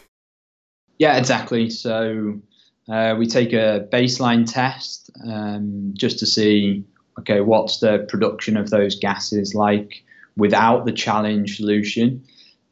[0.97, 1.69] Yeah, exactly.
[1.69, 2.41] So
[2.91, 6.83] uh, we take a baseline test um, just to see,
[7.19, 10.03] okay, what's the production of those gases like
[10.37, 12.23] without the challenge solution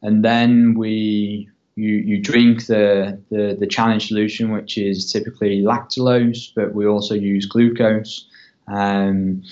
[0.02, 1.48] and then we
[1.78, 7.14] you, you drink the, the, the challenge solution, which is typically lactulose, but we also
[7.14, 8.26] use glucose.
[8.66, 9.44] Um,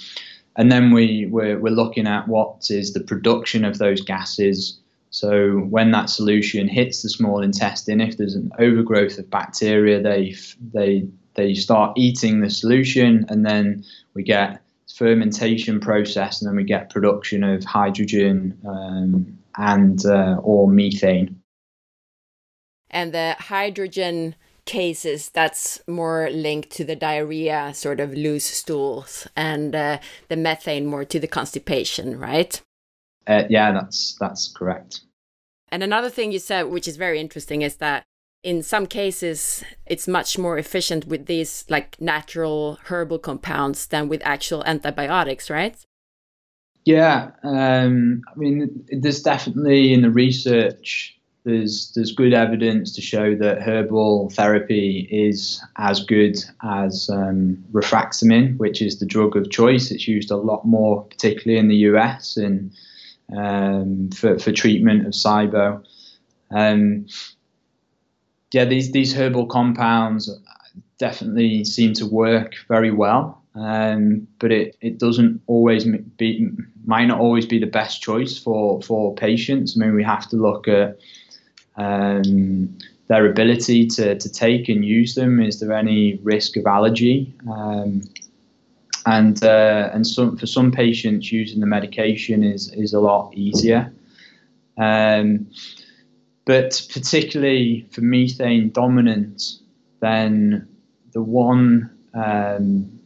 [0.57, 4.77] and then we, we're, we're looking at what is the production of those gases.
[5.17, 10.35] So when that solution hits the small intestine, if there's an overgrowth of bacteria, they,
[10.75, 14.61] they, they start eating the solution, and then we get
[14.95, 21.41] fermentation process, and then we get production of hydrogen um, and uh, or methane.
[22.91, 24.35] And the hydrogen
[24.67, 29.99] cases that's more linked to the diarrhea, sort of loose stools, and uh,
[30.29, 32.61] the methane more to the constipation, right?
[33.27, 35.01] Uh, yeah, that's that's correct.
[35.77, 38.03] And another thing you said, which is very interesting, is that
[38.43, 44.22] in some cases it's much more efficient with these like natural herbal compounds than with
[44.24, 45.77] actual antibiotics, right?
[46.87, 51.14] Yeah, um, I mean, there's definitely in the research
[51.45, 58.57] there's there's good evidence to show that herbal therapy is as good as um, rifaximin,
[58.57, 59.91] which is the drug of choice.
[59.91, 62.72] It's used a lot more, particularly in the US, and
[63.35, 65.85] um, for for treatment of SIBO.
[66.51, 67.07] Um,
[68.53, 70.31] yeah, these these herbal compounds
[70.99, 75.85] definitely seem to work very well um, but it, it doesn't always
[76.18, 76.49] be
[76.85, 79.77] might not always be the best choice for for patients.
[79.77, 80.99] I mean, we have to look at
[81.77, 82.77] um,
[83.09, 85.41] their ability to, to take and use them.
[85.41, 87.35] Is there any risk of allergy?
[87.51, 88.03] Um,
[89.07, 93.93] and uh, and some for some patients, using the medication is is a lot easier.
[94.79, 95.47] Um,
[96.45, 99.43] but particularly for methane dominant,
[100.01, 100.69] then
[101.13, 102.97] the one um,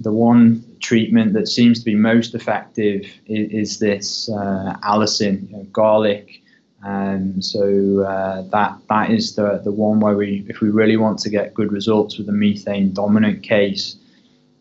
[0.00, 5.56] the one treatment that seems to be most effective is, is this uh, allicin, you
[5.56, 6.42] know, garlic.
[6.84, 11.18] Um, so uh, that that is the the one where we, if we really want
[11.20, 13.96] to get good results with a methane dominant case,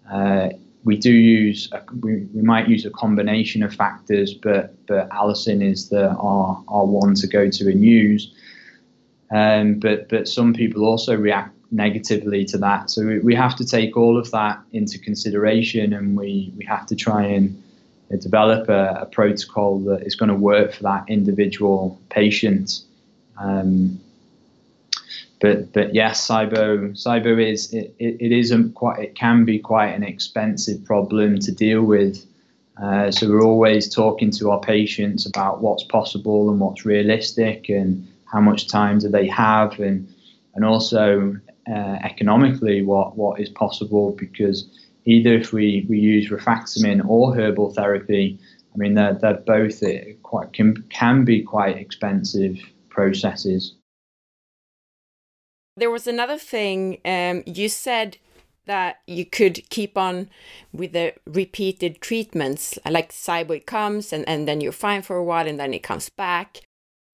[0.09, 0.49] uh,
[0.85, 5.61] we do use a, we, we might use a combination of factors, but but allicin
[5.61, 8.33] is the our, our one to go to and use.
[9.31, 12.89] Um, but but some people also react negatively to that.
[12.89, 16.85] So we, we have to take all of that into consideration, and we we have
[16.85, 17.62] to try and
[18.17, 22.81] develop a, a, protocol that is going to work for that individual patient.
[23.37, 23.99] Um,
[25.41, 29.89] but but yes, SIBO SIBO is it, it, it isn't quite it can be quite
[29.89, 32.25] an expensive problem to deal with.
[32.81, 38.07] Uh, so we're always talking to our patients about what's possible and what's realistic and
[38.25, 40.07] how much time do they have and
[40.55, 41.35] and also
[41.69, 44.67] uh, economically what, what is possible because
[45.05, 48.39] either if we, we use rifaximin or herbal therapy,
[48.73, 53.75] I mean, they're, they're both uh, quite can, can be quite expensive processes.
[55.75, 58.17] There was another thing um, you said
[58.65, 60.29] that you could keep on
[60.71, 65.47] with the repeated treatments, like SIBO comes and, and then you're fine for a while
[65.47, 66.61] and then it comes back.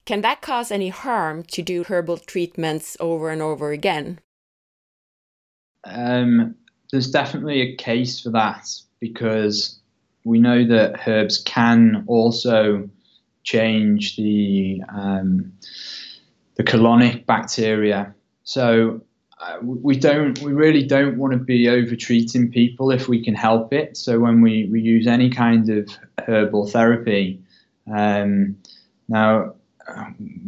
[0.05, 4.19] Can that cause any harm to do herbal treatments over and over again?
[5.83, 6.55] Um,
[6.91, 8.69] there's definitely a case for that
[8.99, 9.79] because
[10.23, 12.89] we know that herbs can also
[13.43, 15.53] change the um,
[16.55, 18.13] the colonic bacteria.
[18.43, 19.01] So
[19.39, 23.33] uh, we don't we really don't want to be over treating people if we can
[23.33, 25.89] help it so when we, we use any kind of
[26.27, 27.41] herbal therapy
[27.89, 28.57] um,
[29.07, 29.53] now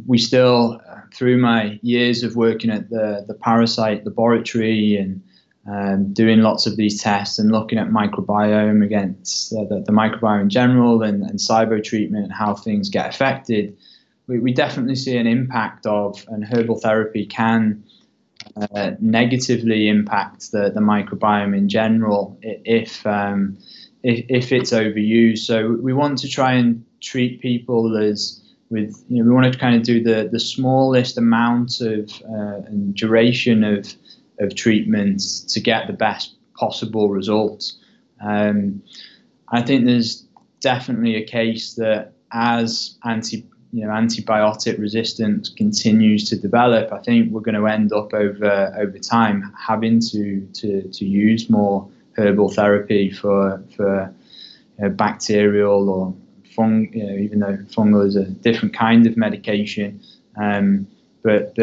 [0.05, 0.81] we still
[1.13, 5.23] through my years of working at the, the parasite laboratory and
[5.67, 10.41] um, doing lots of these tests and looking at microbiome against uh, the, the, microbiome
[10.41, 13.77] in general and, and SIBO treatment and how things get affected,
[14.25, 17.83] we, we definitely see an impact of, and herbal therapy can
[18.55, 23.55] uh, negatively impact the, the microbiome in general if, um,
[24.01, 25.39] if, if it's overused.
[25.39, 28.41] So we want to try and treat people as
[28.71, 32.61] with you know we want to kind of do the the smallest amount of uh,
[32.67, 33.93] and duration of
[34.41, 37.77] of treatments to get the best possible results.
[38.21, 38.83] Um,
[39.49, 40.25] I think there's
[40.59, 47.31] definitely a case that as anti you know antibiotic resistance continues to develop, I think
[47.31, 52.49] we're going to end up over over time having to to, to use more herbal
[52.49, 54.13] therapy for for
[54.77, 56.13] you know, bacterial or
[56.55, 60.01] fung you know, even though fungal is a different kind of medication.
[60.37, 60.87] Um,
[61.23, 61.55] but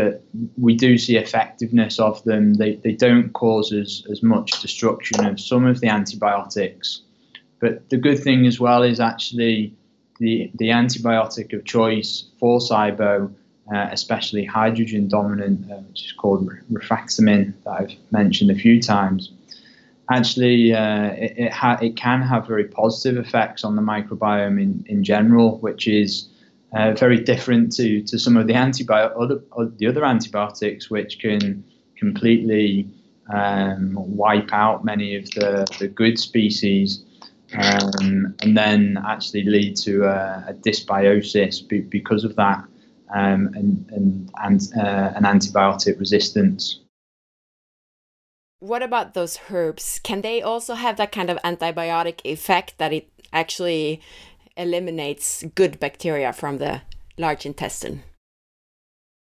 [0.56, 2.54] we do see effectiveness of them.
[2.54, 7.02] They, they don't cause as, as much destruction of some of the antibiotics.
[7.60, 9.74] But the good thing as well is actually
[10.18, 13.32] the, the antibiotic of choice for SIBO,
[13.74, 19.32] uh, especially hydrogen dominant, uh, which is called rifaximin, that I've mentioned a few times.
[20.10, 24.84] Actually, uh, it, it, ha- it can have very positive effects on the microbiome in,
[24.88, 26.28] in general, which is
[26.72, 31.64] uh, very different to, to some of the antibiotic other, the other antibiotics, which can
[31.96, 32.88] completely
[33.32, 37.04] um, wipe out many of the, the good species
[37.54, 42.62] um, and then actually lead to a, a dysbiosis be, because of that
[43.14, 46.80] um, and, and, and uh, an antibiotic resistance.
[48.60, 50.00] What about those herbs?
[50.02, 54.00] Can they also have that kind of antibiotic effect that it actually
[54.58, 56.82] eliminates good bacteria from the
[57.16, 58.02] large intestine?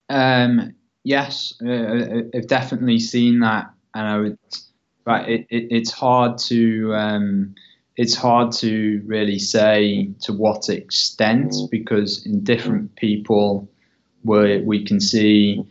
[0.09, 0.75] Um,
[1.05, 4.39] yes, uh, I've definitely seen that, and I would.
[5.05, 7.55] But it, it, it's hard to um,
[7.97, 13.69] it's hard to really say to what extent because in different people,
[14.23, 15.65] where we can see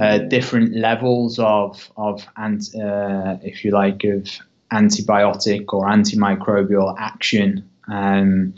[0.00, 4.28] uh, different levels of of ant, uh, if you like of
[4.72, 7.68] antibiotic or antimicrobial action.
[7.88, 8.54] Um,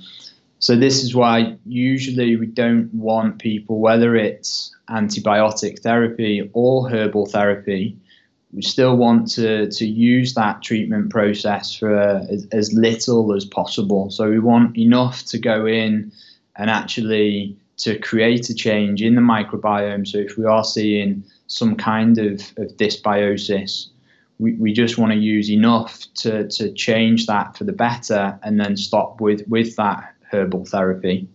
[0.61, 7.27] so this is why usually we don't want people, whether it's antibiotic therapy or herbal
[7.27, 7.97] therapy,
[8.53, 14.11] we still want to, to use that treatment process for as, as little as possible.
[14.11, 16.11] So we want enough to go in
[16.57, 20.07] and actually to create a change in the microbiome.
[20.09, 23.89] So if we are seeing some kind of, of dysbiosis,
[24.39, 28.61] we, we just want to use enough to, to change that for the better and
[28.61, 31.29] then stop with, with that herbal therapy.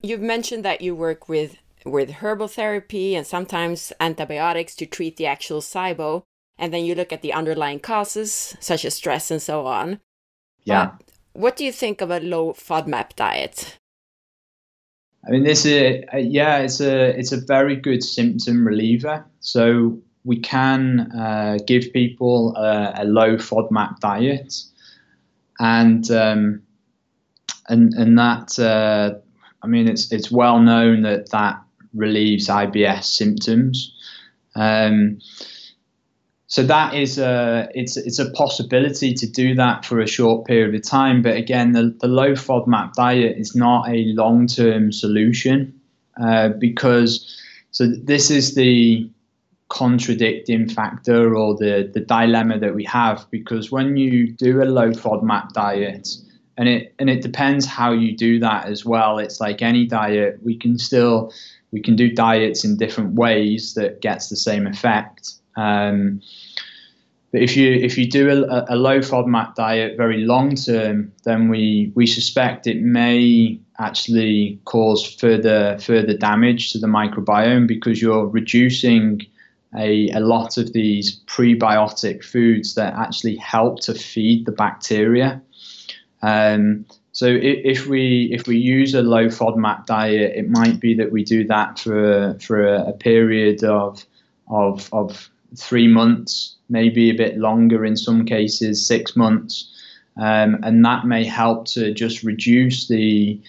[0.00, 5.26] You've mentioned that you work with with herbal therapy and sometimes antibiotics to treat the
[5.26, 6.22] actual SIBO,
[6.58, 10.00] and then you look at the underlying causes such as stress and so on.
[10.64, 10.82] Yeah.
[10.82, 10.90] Uh,
[11.32, 13.78] what do you think of a low FODMAP diet?
[15.26, 19.24] I mean, this is yeah, it's a it's a very good symptom reliever.
[19.40, 24.54] So we can uh, give people a, a, low FODMAP diet,
[25.58, 26.62] and um,
[27.68, 29.18] and and that uh,
[29.62, 31.62] I mean it's it's well known that that
[31.94, 33.94] relieves IBS symptoms.
[34.54, 35.18] Um,
[36.46, 40.74] so that is a it's it's a possibility to do that for a short period
[40.74, 41.20] of time.
[41.20, 45.78] But again, the, the low FODMAP diet is not a long term solution
[46.20, 47.38] uh, because
[47.70, 49.08] so this is the
[49.68, 54.90] contradicting factor or the, the dilemma that we have because when you do a low
[54.90, 56.08] FODMAP diet,
[56.56, 59.18] and it and it depends how you do that as well.
[59.18, 61.32] It's like any diet, we can still
[61.70, 65.34] we can do diets in different ways that gets the same effect.
[65.56, 66.20] Um,
[67.30, 71.48] but if you if you do a, a low FODMAP diet very long term, then
[71.48, 78.26] we we suspect it may actually cause further further damage to the microbiome because you're
[78.26, 79.20] reducing
[79.76, 85.42] a, a lot of these prebiotic foods that actually help to feed the bacteria.
[86.22, 91.10] Um, so if, we if we use a low FODMAP diet, it might be that
[91.10, 94.04] we do that for for a, a period of
[94.48, 99.68] of of three months, maybe a bit longer in some cases, six months,
[100.16, 103.40] um, and that may help to just reduce the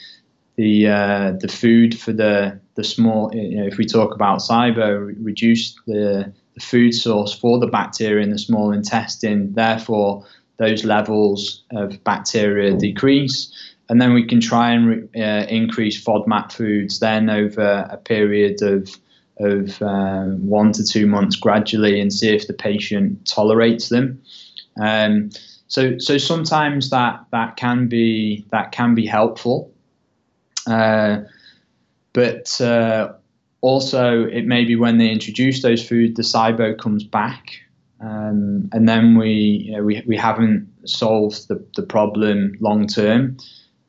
[0.56, 5.14] the uh, the food for the the small, you know, if we talk about SIBO,
[5.20, 9.54] reduce the, the food source for the bacteria in the small intestine.
[9.54, 10.26] Therefore,
[10.60, 13.52] those levels of bacteria decrease.
[13.90, 18.98] And then we can try and uh, increase FODMAP foods then over a period of,
[19.40, 24.22] of uh, one to two months gradually and see if the patient tolerates them.
[24.82, 25.32] Um,
[25.68, 29.70] so, so sometimes that, that can be that can be helpful.
[30.66, 31.24] Uh,
[32.14, 33.14] but uh,
[33.62, 37.52] also, it may be when they introduce those foods, the SIBO comes back,
[38.00, 43.38] um, and then we, you know, we we haven't solved the, the problem long term.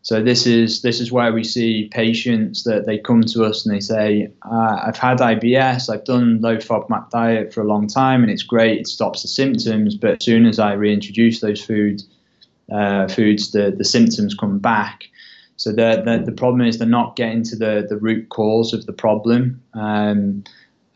[0.03, 3.75] So this is this is where we see patients that they come to us and
[3.75, 8.23] they say, uh, "I've had IBS, I've done low FODMAP diet for a long time,
[8.23, 8.81] and it's great.
[8.81, 12.09] It stops the symptoms, but as soon as I reintroduce those foods,
[12.73, 15.05] uh, foods, the the symptoms come back."
[15.61, 18.87] So the, the, the problem is they're not getting to the, the root cause of
[18.87, 19.63] the problem.
[19.75, 20.43] Um,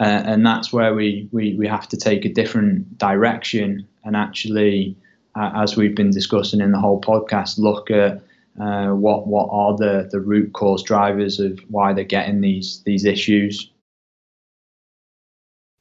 [0.00, 4.96] uh, and that's where we, we, we have to take a different direction and actually,
[5.34, 8.22] uh, as we've been discussing in the whole podcast, look at
[8.58, 13.04] uh, what what are the, the root cause drivers of why they're getting these these
[13.04, 13.70] issues.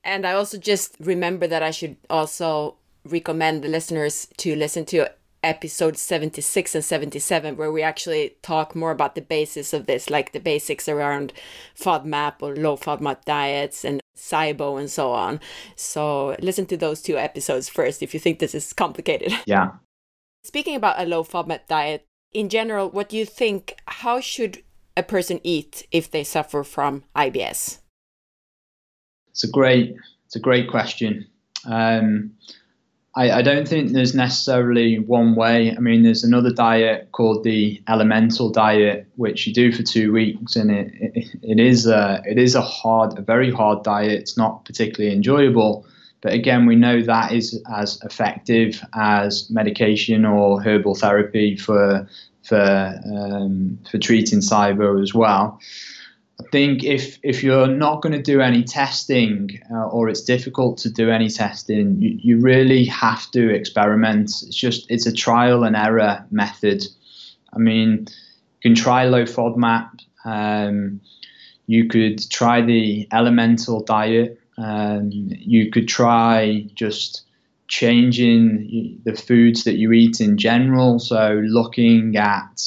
[0.03, 2.75] And I also just remember that I should also
[3.05, 5.09] recommend the listeners to listen to
[5.43, 10.31] episode 76 and 77 where we actually talk more about the basis of this like
[10.31, 11.33] the basics around
[11.77, 15.39] fodmap or low fodmap diets and SIBO and so on.
[15.75, 19.33] So listen to those two episodes first if you think this is complicated.
[19.45, 19.71] Yeah.
[20.45, 24.63] Speaking about a low fodmap diet in general what do you think how should
[24.97, 27.79] a person eat if they suffer from IBS
[29.29, 29.95] it's a great
[30.33, 31.27] it's a great question.
[31.65, 32.31] Um,
[33.15, 35.75] I, I, don't think there's necessarily one way.
[35.75, 40.55] I mean, there's another diet called the elemental diet, which you do for two weeks,
[40.55, 44.13] and it it, it is a it is a hard, a very hard diet.
[44.13, 45.85] It's not particularly enjoyable,
[46.21, 52.07] but again, we know that is as effective as medication or herbal therapy for
[52.43, 55.59] for um, for treating SIBO as well.
[56.39, 60.77] I think if if you're not going to do any testing uh, or it's difficult
[60.79, 64.25] to do any testing, you, you really have to experiment.
[64.25, 66.83] It's just it's a trial and error method.
[67.53, 68.07] I mean,
[68.61, 69.89] you can try low FODMAP.
[70.25, 71.01] Um,
[71.67, 74.39] you could try the elemental diet.
[74.57, 77.23] Um, you could try just
[77.67, 80.99] changing the foods that you eat in general.
[80.99, 82.61] So looking at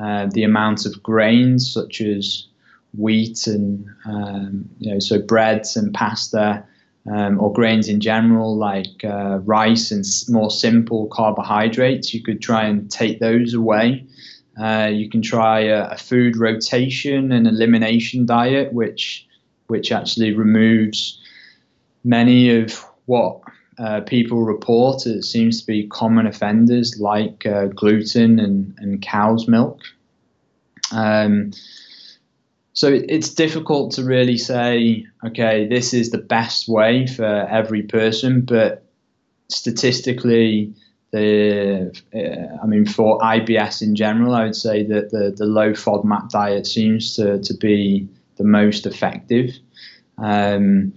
[0.00, 2.45] uh, the amount of grains, such as
[2.96, 6.64] wheat and um, you know so breads and pasta
[7.12, 12.64] um, or grains in general like uh, rice and more simple carbohydrates you could try
[12.64, 14.04] and take those away.
[14.60, 19.26] Uh, you can try a, a, food rotation and elimination diet which
[19.66, 21.20] which actually removes
[22.04, 23.42] many of what
[23.78, 29.46] uh, people report it seems to be common offenders like uh, gluten and, and cow's
[29.46, 29.80] milk.
[30.92, 31.50] Um,
[32.76, 38.42] so it's difficult to really say, okay, this is the best way for every person,
[38.42, 38.84] but
[39.48, 40.74] statistically,
[41.10, 45.72] the uh, I mean, for IBS in general, I would say that the, the low
[45.72, 48.06] FODMAP diet seems to, to be
[48.36, 49.56] the most effective.
[50.18, 50.92] Um,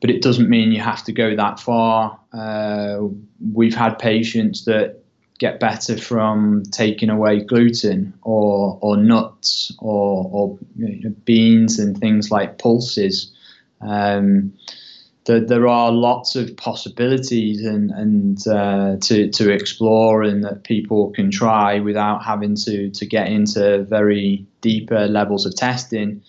[0.00, 2.20] but it doesn't mean you have to go that far.
[2.32, 3.08] Uh,
[3.52, 4.99] we've had patients that
[5.40, 11.98] get better from taking away gluten or, or nuts or, or you know, beans and
[11.98, 13.34] things like pulses.
[13.80, 14.52] Um,
[15.24, 21.10] the, there are lots of possibilities and, and uh, to, to explore and that people
[21.12, 26.22] can try without having to, to get into very deeper levels of testing.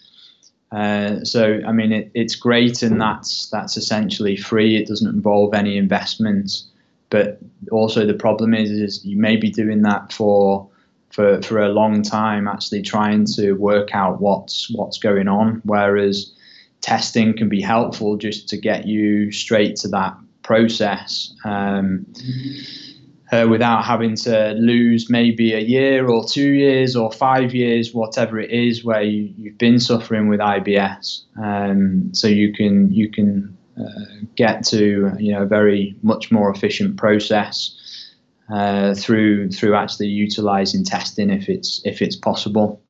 [0.71, 4.77] Uh, so I mean it, it's great and that's that's essentially free.
[4.77, 6.63] It doesn't involve any investment.
[7.11, 7.39] But
[7.71, 10.67] also the problem is, is you may be doing that for
[11.11, 15.61] for for a long time, actually trying to work out what's what's going on.
[15.63, 16.33] Whereas
[16.79, 21.33] testing can be helpful just to get you straight to that process.
[21.45, 22.07] Um,
[23.31, 28.37] uh, without having to lose maybe a year or two years or five years, whatever
[28.39, 31.21] it is, where you, have been suffering with IBS.
[31.41, 33.57] Um, so you can you can
[34.35, 37.75] get to you know a very much more efficient process
[38.51, 42.81] uh, through through actually utilizing testing if it's if it's possible.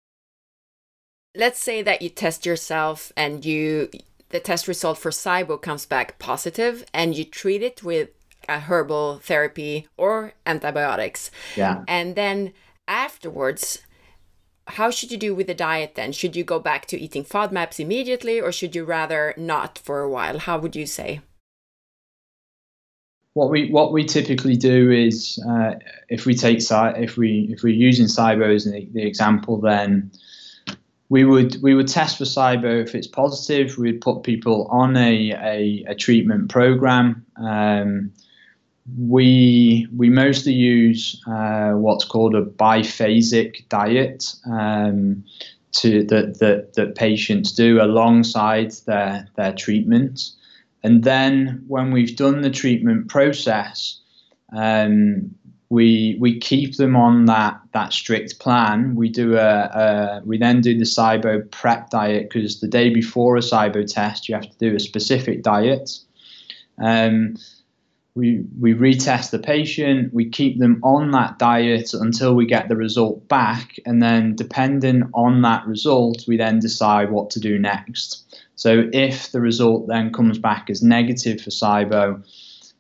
[1.36, 3.90] Let's say that you test yourself and you
[4.30, 8.10] the test result for SIBO comes back positive and you treat it with
[8.50, 11.32] a herbal therapy or antibiotics.
[11.56, 11.84] Yeah.
[11.88, 12.54] And then
[12.88, 13.80] afterwards
[14.68, 16.12] how should you do with the diet then?
[16.12, 20.10] Should you go back to eating FODMAPs immediately or should you rather not for a
[20.10, 20.40] while?
[20.40, 21.22] How would you say?
[23.34, 25.76] What we what we typically do is uh,
[26.10, 30.12] if we take if we if we're using SIBO as the, the example, then
[31.08, 33.78] we would we would test for SIBO if it's positive.
[33.78, 37.26] We'd put people on a a, a treatment program.
[37.38, 38.12] Um,
[38.98, 45.24] we we mostly use uh, what's called a biphasic diet um,
[45.74, 50.32] to that, that that patients do alongside their their treatment,
[50.84, 54.00] and then when we've done the treatment process,
[54.52, 55.34] um,
[55.70, 58.96] we we keep them on that that strict plan.
[58.96, 63.38] We do a, a we then do the SIBO prep diet because the day before
[63.38, 65.92] a SIBO test you have to do a specific diet.
[66.78, 67.38] Um,
[68.14, 72.76] we we retest the patient, we keep them on that diet until we get the
[72.76, 78.26] result back, and then depending on that result, we then decide what to do next.
[78.56, 82.24] So if the result then comes back as negative for SIBO,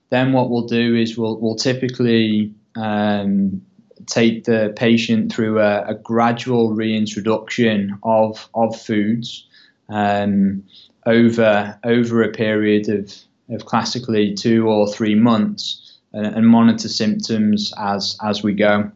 [0.10, 3.62] then what we'll do is we'll we'll typically um,
[4.08, 9.48] take the patient through a, a, gradual reintroduction of of foods
[9.90, 10.64] um,
[11.06, 13.14] over over a period of
[13.52, 18.92] of classically two or three months and, and monitor symptoms as as we go.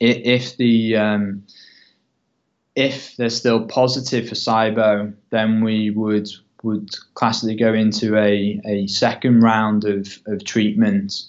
[0.00, 1.44] If the um,
[2.74, 6.28] if they're still positive for SIBO, then we would
[6.62, 11.22] would classically go into a, a second round of, of treatment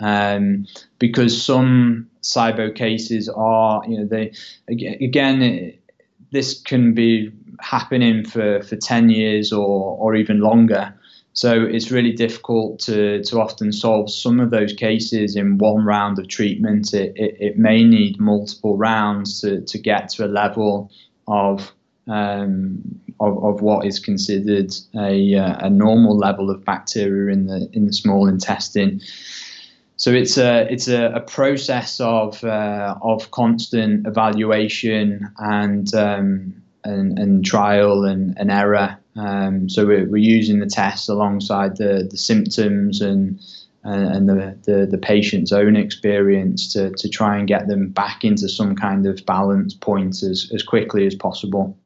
[0.00, 0.66] um,
[0.98, 4.32] because some SIBO cases are, you know, they
[4.68, 5.80] again, it,
[6.30, 10.94] this can be happening for, for 10 years or, or even longer.
[11.34, 16.18] So it's really difficult to, to often solve some of those cases in one round
[16.18, 16.92] of treatment.
[16.92, 20.90] It, it, it may need multiple rounds to, to get to a level
[21.26, 21.72] of,
[22.06, 22.82] um,
[23.18, 27.86] of, of what is considered a, uh, a normal level of bacteria in the, in
[27.86, 29.00] the small intestine.
[29.96, 37.16] So it's a it's a, a process of uh, of constant evaluation and um, and,
[37.20, 42.16] and trial and, and error um, so we're, we're using the tests alongside the, the
[42.16, 43.40] symptoms and
[43.84, 48.48] and the, the, the, patient's own experience to, to try and get them back into
[48.48, 51.76] some kind of balance point as, as quickly as possible.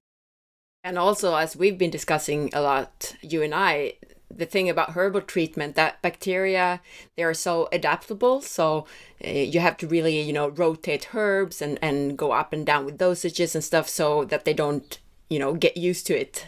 [0.84, 3.94] And also, as we've been discussing a lot, you and I,
[4.30, 6.80] the thing about herbal treatment that bacteria
[7.16, 8.84] they are so adaptable so
[9.24, 12.84] uh, you have to really you know rotate herbs and and go up and down
[12.84, 14.98] with dosages and stuff so that they don't
[15.30, 16.44] you know get used to it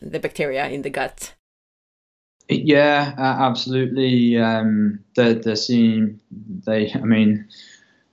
[0.00, 1.34] the bacteria in the gut.
[2.48, 4.38] Yeah, uh, absolutely.
[4.38, 6.20] Um, they're, they're seeing,
[6.64, 7.48] they, I mean,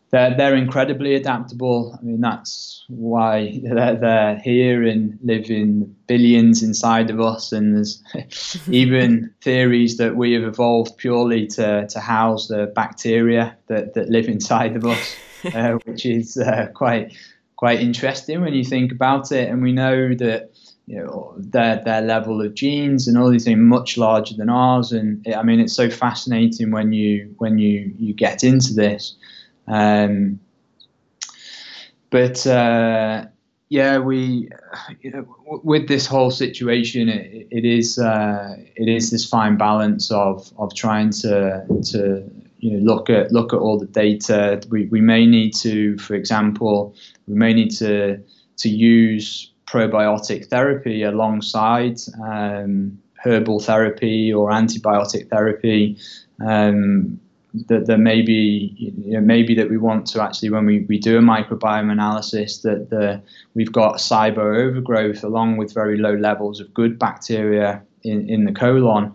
[0.10, 1.98] they're, they're incredibly adaptable.
[2.00, 7.52] I mean, that's why they're, they're here and live in billions inside of us.
[7.52, 8.02] And there's
[8.70, 14.28] even theories that we have evolved purely to, to house the bacteria that, that live
[14.28, 15.16] inside of us,
[15.54, 17.16] uh, which is uh, quite,
[17.56, 19.48] quite interesting when you think about it.
[19.48, 20.53] And we know that
[20.86, 24.92] you know their their level of genes and all these things much larger than ours.
[24.92, 29.16] And it, I mean it's so fascinating when you when you you get into this.
[29.68, 30.40] Um,
[32.10, 33.26] but uh,
[33.70, 34.50] yeah we
[35.02, 35.26] you know,
[35.64, 40.76] with this whole situation it, it is uh, it is this fine balance of of
[40.76, 44.62] trying to to you know look at look at all the data.
[44.70, 46.94] We, we may need to for example
[47.26, 48.22] we may need to
[48.58, 55.98] to use probiotic therapy alongside um, herbal therapy or antibiotic therapy.
[56.46, 57.20] Um,
[57.68, 60.98] that there may be, you know, maybe that we want to actually, when we, we
[60.98, 63.22] do a microbiome analysis, that the,
[63.54, 68.52] we've got SIBO overgrowth along with very low levels of good bacteria in, in the
[68.52, 69.14] colon.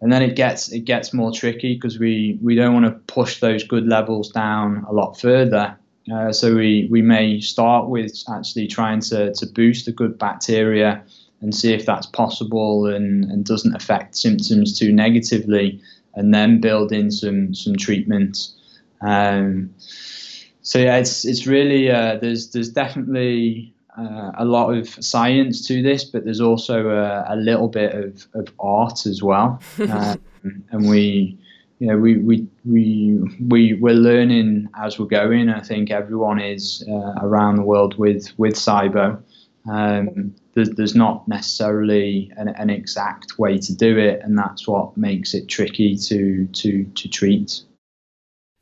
[0.00, 3.40] And then it gets it gets more tricky because we, we don't want to push
[3.40, 5.76] those good levels down a lot further.
[6.12, 11.02] Uh, so we, we may start with actually trying to, to boost the good bacteria
[11.40, 15.80] and see if that's possible and, and doesn't affect symptoms too negatively,
[16.14, 18.48] and then build in some some treatment.
[19.00, 19.74] Um,
[20.62, 25.82] so yeah, it's it's really uh, there's there's definitely uh, a lot of science to
[25.82, 30.18] this, but there's also a, a little bit of, of art as well, um,
[30.70, 31.38] and we
[31.78, 33.18] you know, we we we
[33.48, 35.50] we we're learning as we're going.
[35.50, 39.22] I think everyone is uh, around the world with with SIBO.
[39.68, 44.96] Um, there's, there's not necessarily an, an, exact way to do it, and that's what
[44.96, 47.62] makes it tricky to to to treat.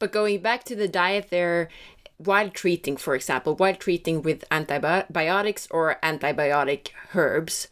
[0.00, 1.68] But going back to the diet, there,
[2.16, 7.68] while treating, for example, while treating with antibiotics or antibiotic herbs,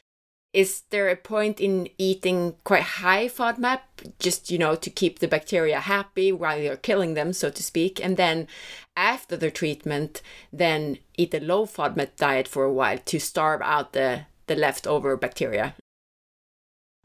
[0.53, 3.81] is there a point in eating quite high FODMAP
[4.19, 8.05] just you know to keep the bacteria happy while you're killing them so to speak?
[8.05, 8.49] And then
[8.97, 10.21] after the treatment
[10.53, 15.17] then eat a low FODMAP diet for a while to starve out the the leftover
[15.17, 15.75] bacteria?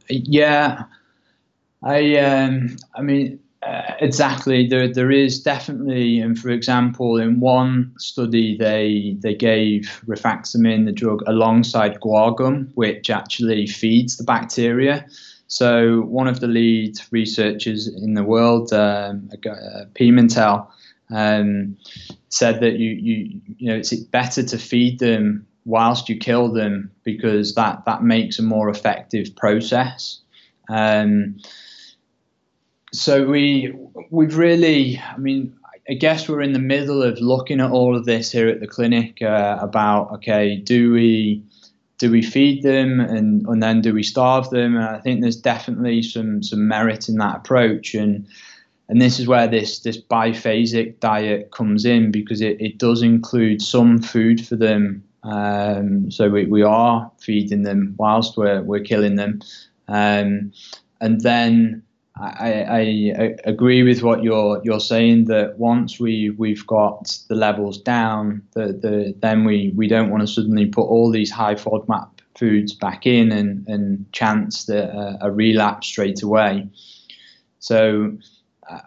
[0.10, 0.84] Yeah.
[1.84, 4.66] I um i mean uh, exactly.
[4.66, 10.94] There, there is definitely, and for example, in one study, they they gave rifaximin, the
[10.94, 15.06] drug, alongside guar gum, which actually feeds the bacteria.
[15.48, 20.68] So one of the lead researchers in the world, um, uh, Pimentel,
[21.10, 21.78] um,
[22.30, 26.90] said that you you you know it's better to feed them whilst you kill them
[27.04, 30.22] because that that makes a more effective process.
[30.70, 31.38] Um,
[32.94, 33.74] so we
[34.10, 35.58] we've really, I mean,
[35.90, 38.68] I guess we're in the middle of looking at all of this here at the
[38.68, 41.44] clinic uh, about okay, do we
[41.98, 44.76] do we feed them and, and then do we starve them?
[44.76, 48.28] And I think there's definitely some some merit in that approach and
[48.90, 53.62] and this is where this this biphasic diet comes in because it, it does include
[53.62, 55.04] some food for them.
[55.24, 59.42] Um, so we, we are feeding them whilst we're we're killing them.
[59.90, 60.54] Um,
[61.00, 61.84] and then
[62.20, 67.78] I, I, agree with what you're you're saying that once we we've got the levels
[67.80, 72.10] down, the, the then we, we don't want to suddenly put all these high FODMAP
[72.36, 76.70] foods back in and, and chance uh, a relapse straight away.
[77.60, 78.18] So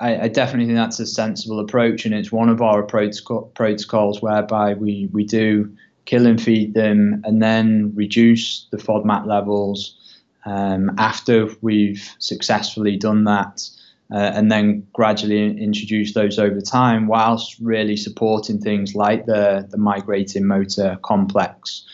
[0.01, 4.75] I, I, definitely think that's a sensible approach, and it's one of our protocols whereby
[4.75, 5.75] we, we do
[6.05, 10.00] kill and feed them and then reduce the FODMAP levels
[10.45, 13.69] um, after we've successfully done that,
[14.13, 19.79] uh, and then gradually introduce those over time, whilst really supporting things like the the
[19.79, 21.85] migrating motor complex,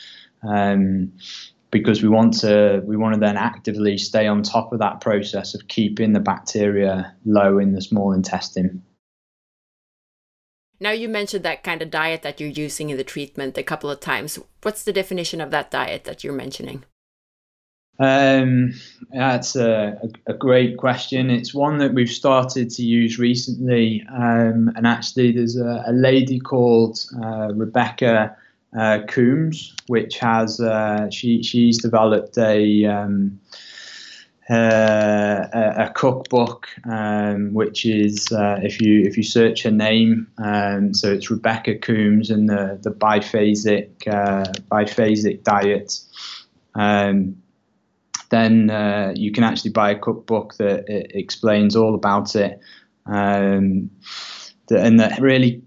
[0.42, 1.12] um,
[1.70, 5.54] because we want to we want to then actively stay on top of that process
[5.54, 8.82] of keeping the bacteria low in the small intestine.
[10.78, 13.90] Now you mentioned that kind of diet that you're using in the treatment a couple
[13.90, 14.38] of times.
[14.62, 16.84] What's the definition of that diet that you're mentioning?
[17.98, 18.74] Um,
[19.10, 21.30] that's a, a, great question.
[21.30, 24.06] It's one that we've started to use recently.
[24.12, 28.36] Um, and actually, there's a, a lady called uh, Rebecca
[28.76, 33.40] uh, Coomes, which has uh, she she's developed a um,
[34.50, 40.92] uh, a, cookbook, um, which is uh, if you if you search her name, um,
[40.92, 45.98] so it's Rebecca Coomes and the the biphasic uh, biphasic diet.
[46.74, 47.42] Um,
[48.30, 52.60] then uh, you can actually buy a cookbook that explains all about it,
[53.06, 53.90] um,
[54.70, 55.62] and that really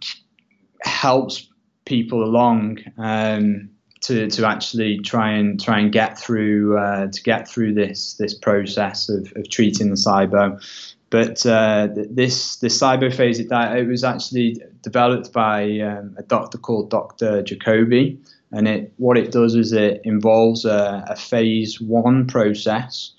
[0.81, 1.47] helps
[1.85, 3.69] people along um,
[4.01, 8.33] to to actually try and try and get through uh, to get through this this
[8.33, 10.61] process of, of treating the SIBO.
[11.09, 16.91] But uh, this this SIBOphasic diet it was actually developed by um, a doctor called
[16.91, 17.41] Dr.
[17.41, 18.17] Jacobi,
[18.51, 23.11] and it what it does is it involves a, a phase one process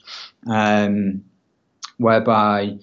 [0.47, 1.23] um,
[1.99, 2.77] whereby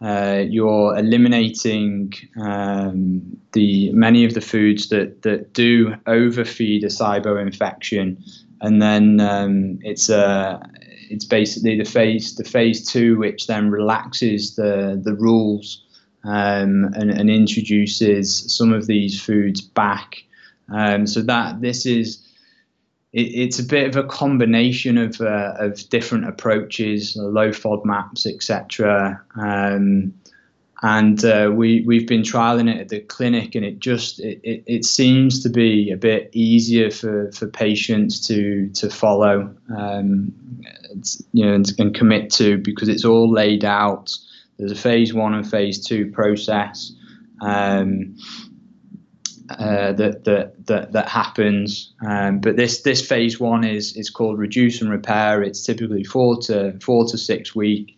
[0.00, 3.20] uh, you're eliminating um,
[3.52, 8.22] the many of the foods that, that do overfeed a SIBO infection,
[8.62, 10.66] and then um, it's a
[11.10, 15.84] it's basically the phase the phase two, which then relaxes the the rules
[16.24, 20.24] um, and, and introduces some of these foods back
[20.70, 22.26] um, so that this is
[23.12, 29.20] it, it's a bit of a combination of uh, of different approaches, low FODMAPs, etc.
[29.36, 30.14] Um,
[30.82, 34.64] and uh, we we've been trialing it at the clinic, and it just it, it,
[34.66, 40.32] it, seems to be a bit easier for, for patients to to follow, um,
[41.32, 44.16] you know, and, and, commit to because it's all laid out.
[44.58, 46.92] There's a phase one and phase two process.
[47.42, 48.16] Um,
[49.58, 51.92] uh, that, that that that happens.
[52.06, 55.42] Um, but this this phase one is is called reduce and repair.
[55.42, 57.96] It's typically four to four to six week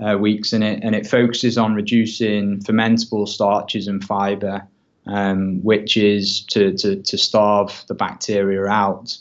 [0.00, 4.66] uh, weeks in it, and it focuses on reducing fermentable starches and fiber,
[5.06, 9.16] um, which is to, to to starve the bacteria out.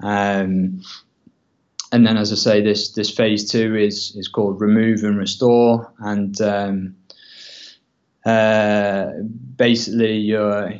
[0.00, 0.82] Um,
[1.92, 5.92] and then, as I say, this this phase two is is called remove and restore,
[5.98, 6.96] and um,
[8.24, 9.12] uh,
[9.56, 10.72] basically you're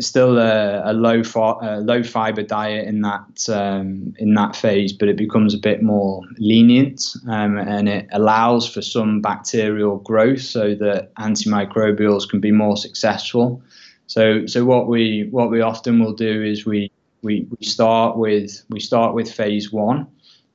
[0.00, 1.22] still a, a low
[1.62, 5.82] a low fiber diet in that um, in that phase, but it becomes a bit
[5.82, 12.50] more lenient um, and it allows for some bacterial growth so that antimicrobials can be
[12.50, 13.62] more successful.
[14.06, 16.90] So so what we what we often will do is we
[17.22, 20.06] we, we start with we start with phase one,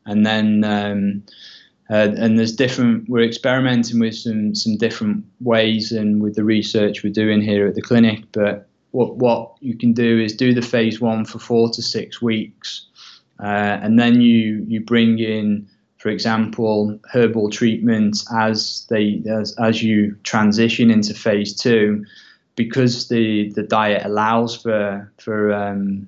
[0.06, 1.24] and then um,
[1.90, 3.10] uh, and there's different.
[3.10, 7.76] We're experimenting with some some different ways and with the research we're doing here at
[7.76, 8.26] the clinic.
[8.32, 12.22] But what what you can do is do the phase one for four to six
[12.22, 12.88] weeks,
[13.40, 15.68] uh, and then you you bring in,
[15.98, 22.06] for example, herbal treatments as they as as you transition into phase two,
[22.56, 26.08] because the the diet allows for for um,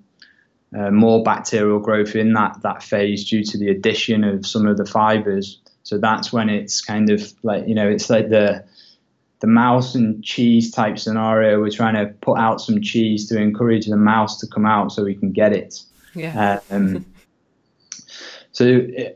[0.78, 4.78] uh, more bacterial growth in that that phase due to the addition of some of
[4.78, 5.60] the fibers.
[5.84, 8.64] So that's when it's kind of like you know it's like the
[9.40, 11.60] the mouse and cheese type scenario.
[11.62, 15.04] We're trying to put out some cheese to encourage the mouse to come out so
[15.04, 15.82] we can get it.
[16.14, 16.60] Yeah.
[16.70, 17.06] Um,
[18.52, 18.66] so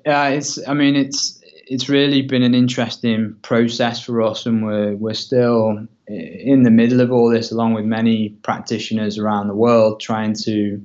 [0.06, 4.96] uh, it's I mean it's it's really been an interesting process for us, and we're
[4.96, 10.00] we're still in the middle of all this, along with many practitioners around the world,
[10.00, 10.84] trying to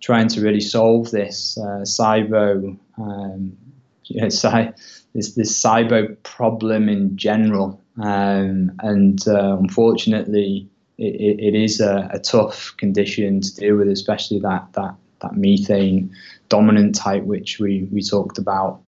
[0.00, 3.56] trying to really solve this uh, SIBO, um,
[4.04, 10.68] you know, this this SIBO problem in general, um, and uh, unfortunately,
[10.98, 16.14] it, it is a, a, tough condition to deal with, especially that that that methane
[16.48, 18.80] dominant type which we we talked about.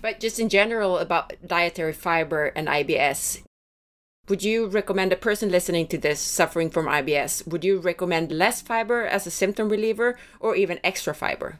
[0.00, 3.42] But just in general about dietary fiber and IBS,
[4.28, 7.46] would you recommend a person listening to this suffering from IBS?
[7.46, 11.58] Would you recommend less fiber as a symptom reliever or even extra fiber?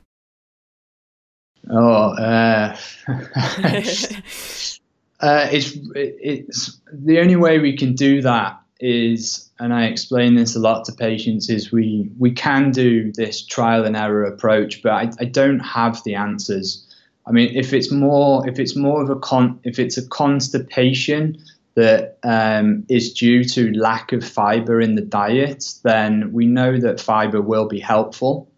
[1.69, 2.77] Oh, uh,
[5.21, 10.55] uh, it's it's the only way we can do that is, and I explain this
[10.55, 14.93] a lot to patients, is we we can do this trial and error approach, but
[14.93, 16.83] I, I don't have the answers.
[17.27, 21.39] I mean, if it's more if it's more of a con if it's a constipation
[21.75, 27.01] that um, is due to lack of fiber in the diet, then we know that
[27.01, 28.49] fiber will be helpful.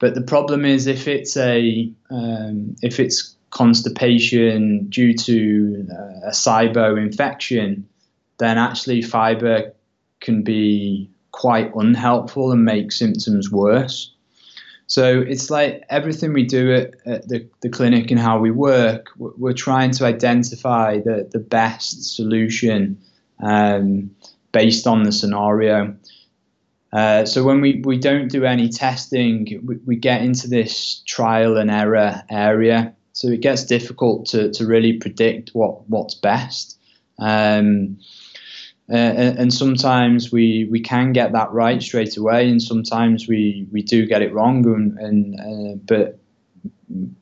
[0.00, 6.30] But the problem is if it's a um, if it's constipation due to uh, a
[6.30, 7.88] SIBO infection,
[8.38, 9.72] then actually fiber
[10.20, 14.12] can be quite unhelpful and make symptoms worse.
[14.86, 19.08] So it's like everything we do at, at the, the clinic and how we work,
[19.18, 22.98] we're trying to identify the, the best solution
[23.40, 24.10] um,
[24.52, 25.94] based on the scenario.
[26.90, 31.58] Uh, so when we, we don't do any testing, we, we get into this trial
[31.58, 32.94] and error area.
[33.18, 36.78] So it gets difficult to, to really predict what, what's best.
[37.18, 37.98] Um,
[38.88, 43.82] uh, and, sometimes we, we can get that right straight away, and sometimes we, we
[43.82, 44.64] do get it wrong.
[44.64, 46.20] And, and uh, but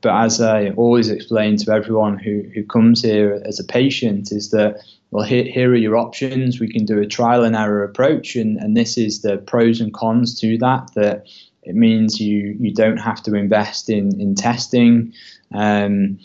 [0.03, 4.51] but as I always explain to everyone who, who comes here as a patient, is
[4.51, 6.61] that well, here, here are your options.
[6.61, 9.95] We can do a trial and error approach, and, and this is the pros and
[9.95, 10.91] cons to that.
[10.95, 11.27] That
[11.63, 15.15] it means you you don't have to invest in in testing,
[15.53, 16.19] um,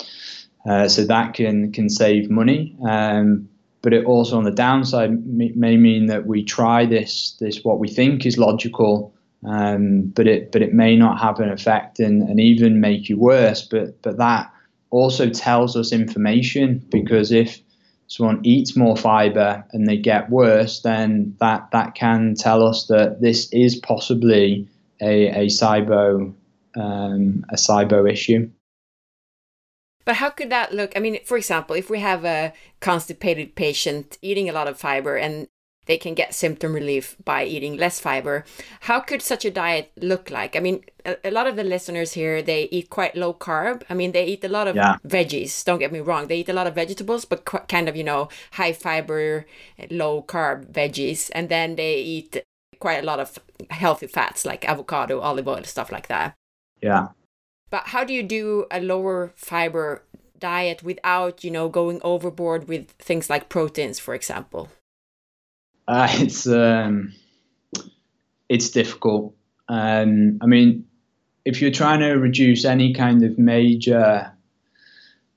[0.67, 2.75] uh, so that can can save money.
[2.87, 3.49] Um,
[3.81, 7.87] but it also on the downside may mean that we try this this what we
[7.87, 9.13] think is logical,
[9.43, 13.17] um, but it but it may not have an effect and, and even make you
[13.17, 13.63] worse.
[13.63, 14.51] But but that
[14.91, 17.59] also tells us information because if
[18.07, 23.21] someone eats more fiber and they get worse, then that that can tell us that
[23.21, 24.67] this is possibly
[25.01, 26.35] a a SIBO
[26.75, 28.49] um, a SIBO issue.
[30.05, 30.93] But how could that look?
[30.95, 35.17] I mean, for example, if we have a constipated patient eating a lot of fiber
[35.17, 35.47] and
[35.87, 38.45] they can get symptom relief by eating less fiber,
[38.81, 40.55] how could such a diet look like?
[40.55, 43.83] I mean, a, a lot of the listeners here, they eat quite low carb.
[43.89, 44.97] I mean, they eat a lot of yeah.
[45.05, 46.27] veggies, don't get me wrong.
[46.27, 49.45] They eat a lot of vegetables, but kind of, you know, high fiber,
[49.89, 51.31] low carb veggies.
[51.33, 52.43] And then they eat
[52.79, 53.39] quite a lot of
[53.69, 56.35] healthy fats like avocado, olive oil, stuff like that.
[56.81, 57.09] Yeah.
[57.71, 60.03] But how do you do a lower fiber
[60.37, 64.69] diet without, you know, going overboard with things like proteins, for example?
[65.87, 67.13] Uh, it's um,
[68.49, 69.33] it's difficult.
[69.69, 70.85] Um, I mean,
[71.45, 74.31] if you're trying to reduce any kind of major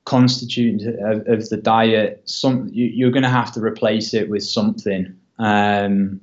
[0.04, 4.42] constituent of, of the diet, some you, are going to have to replace it with
[4.42, 5.16] something.
[5.38, 6.20] Um,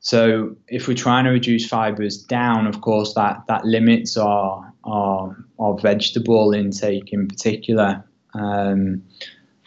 [0.00, 5.36] so if we're trying to reduce fibers down, of course, that that limits our our,
[5.58, 8.04] our vegetable intake in particular.
[8.34, 9.02] Um,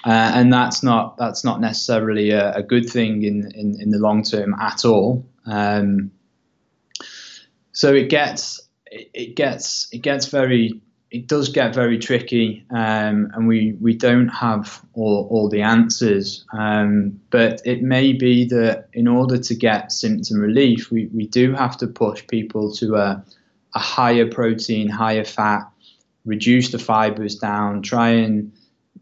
[0.05, 3.97] uh, and that's not that's not necessarily a, a good thing in, in, in, the
[3.97, 5.25] long term at all.
[5.45, 6.11] Um,
[7.71, 13.31] so it gets it, it, gets it gets very it does get very tricky, um,
[13.33, 16.45] and we, we don't have all, all the answers.
[16.51, 21.53] Um, but it may be that in order to get symptom relief, we, we do
[21.53, 23.23] have to push people to a,
[23.77, 25.69] a higher protein, higher fat,
[26.25, 28.51] reduce the fibers down, try and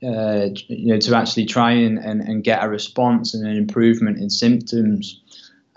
[0.04, 4.20] uh, you know to actually try and, and, and get a response and an improvement
[4.20, 5.22] in symptoms.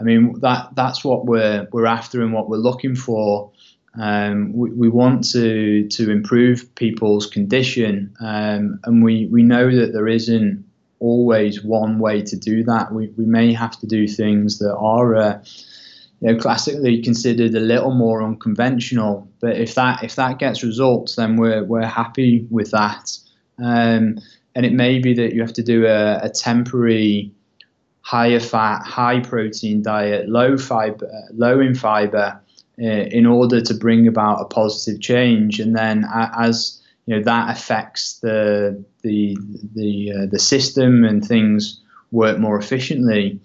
[0.00, 3.52] I mean that that's what we're we're after and what we're looking for.
[3.94, 9.92] Um, we, we, want to to improve people's condition, um, and we, we know that
[9.92, 10.64] there isn't
[11.00, 12.92] always one way to do that.
[12.92, 15.42] We, we may have to do things that are uh,
[16.20, 19.28] you know, classically considered a little more unconventional.
[19.40, 23.16] But if that if that gets results, then we're we're happy with that.
[23.58, 24.18] Um,
[24.54, 27.32] and it may be that you have to do a, a temporary
[28.00, 32.40] higher fat, high protein diet, low fiber, low in fiber,
[32.82, 35.60] uh, in order to bring about a positive change.
[35.60, 39.36] And then as you know that affects the the
[39.74, 43.38] the uh, the system and things work more efficiently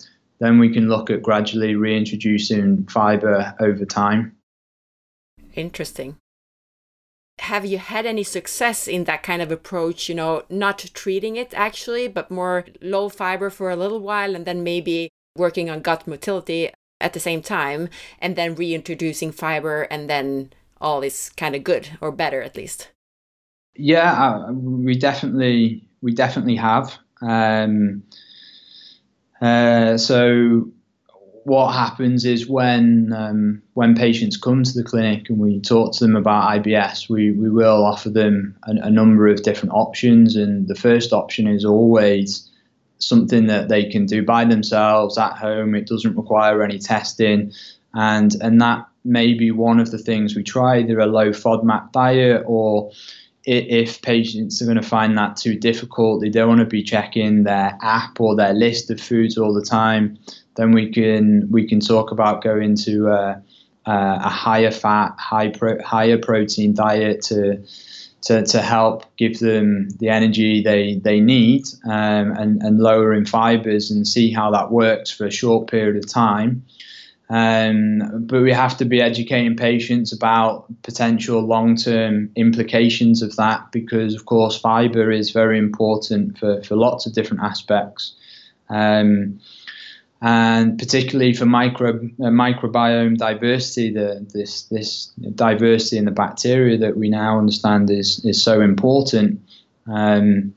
[0.44, 4.36] then we can look at gradually reintroducing fiber over time.
[5.56, 6.18] Interesting.
[7.40, 10.10] Have you had any success in that kind of approach?
[10.10, 14.46] You know, not treating it actually, but more low fiber for a little while and
[14.46, 17.90] then maybe working on gut motility at the same time
[18.20, 22.90] and then reintroducing fiber and then all is kind of good or better at least.
[23.76, 26.98] Yeah, uh, we definitely we definitely have.
[27.22, 28.04] Um,
[29.44, 30.72] uh, so
[31.44, 36.06] what happens is when um, when patients come to the clinic and we talk to
[36.06, 40.38] them about IBS, we, we will offer them a, a, number of different options.
[40.38, 42.50] And the first option is always
[43.00, 45.76] something that they can do by themselves at home.
[45.76, 47.52] It doesn't require any testing,
[47.94, 51.92] and and that may be one of the things we try, either a low FODMAP
[51.92, 52.92] diet or
[53.46, 57.44] if patients are going to find that too difficult, they don't want to be checking
[57.44, 60.18] their app or their list of foods all the time,
[60.56, 63.42] then we can we can talk about going to a,
[63.86, 67.62] a higher fat, high pro, higher protein diet to
[68.24, 73.92] to, to help give them the energy they, they need um, and, and lowering fibers
[73.92, 76.66] and see how that works for a short period of time.
[77.34, 83.72] Um, but we have to be educating patients about potential long term implications of that
[83.72, 88.14] because, of course, fiber is very important for, for lots of different aspects.
[88.70, 89.40] Um,
[90.22, 96.98] and particularly for micro, uh, microbiome diversity, the, this, this diversity in the bacteria that
[96.98, 99.42] we now understand is, is so important.
[99.88, 100.54] Um,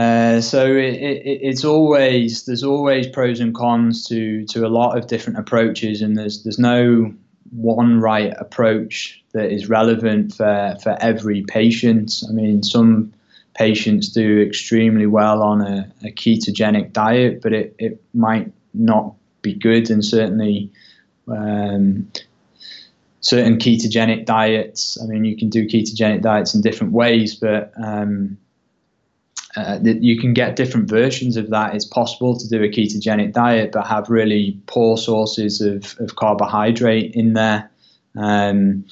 [0.00, 4.96] uh, so it, it, it's always there's always pros and cons to to a lot
[4.96, 7.12] of different approaches, and there's there's no
[7.50, 12.22] one right approach that is relevant for for every patient.
[12.26, 13.12] I mean, some
[13.52, 19.52] patients do extremely well on a, a ketogenic diet, but it, it might not be
[19.52, 20.70] good, and certainly
[21.28, 22.10] um,
[23.20, 24.96] certain ketogenic diets.
[25.02, 28.38] I mean, you can do ketogenic diets in different ways, but um,
[29.56, 31.74] uh, you can get different versions of that.
[31.74, 37.14] It's possible to do a ketogenic diet, but have really poor sources of, of carbohydrate
[37.14, 37.70] in there.
[38.16, 38.84] Um,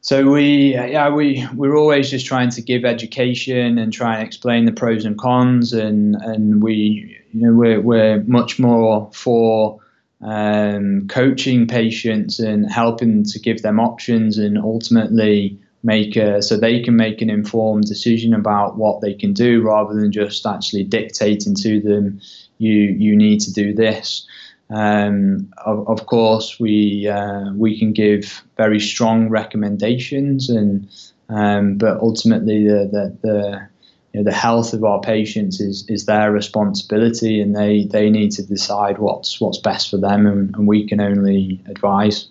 [0.00, 4.64] so we, yeah, we we're always just trying to give education and try and explain
[4.64, 9.80] the pros and cons, and and we, you know, we're we're much more for
[10.22, 16.82] um, coaching patients and helping to give them options, and ultimately make a, so they
[16.82, 21.54] can make an informed decision about what they can do rather than just actually dictating
[21.54, 22.20] to them
[22.58, 24.26] you you need to do this
[24.70, 30.88] um, of, of, course we uh, we can give very strong recommendations and
[31.30, 33.68] um, but ultimately the the, the
[34.12, 38.30] you know, the health of our patients is, is their responsibility and they, they need
[38.32, 42.28] to decide what's what's best for them and, and we can only advise.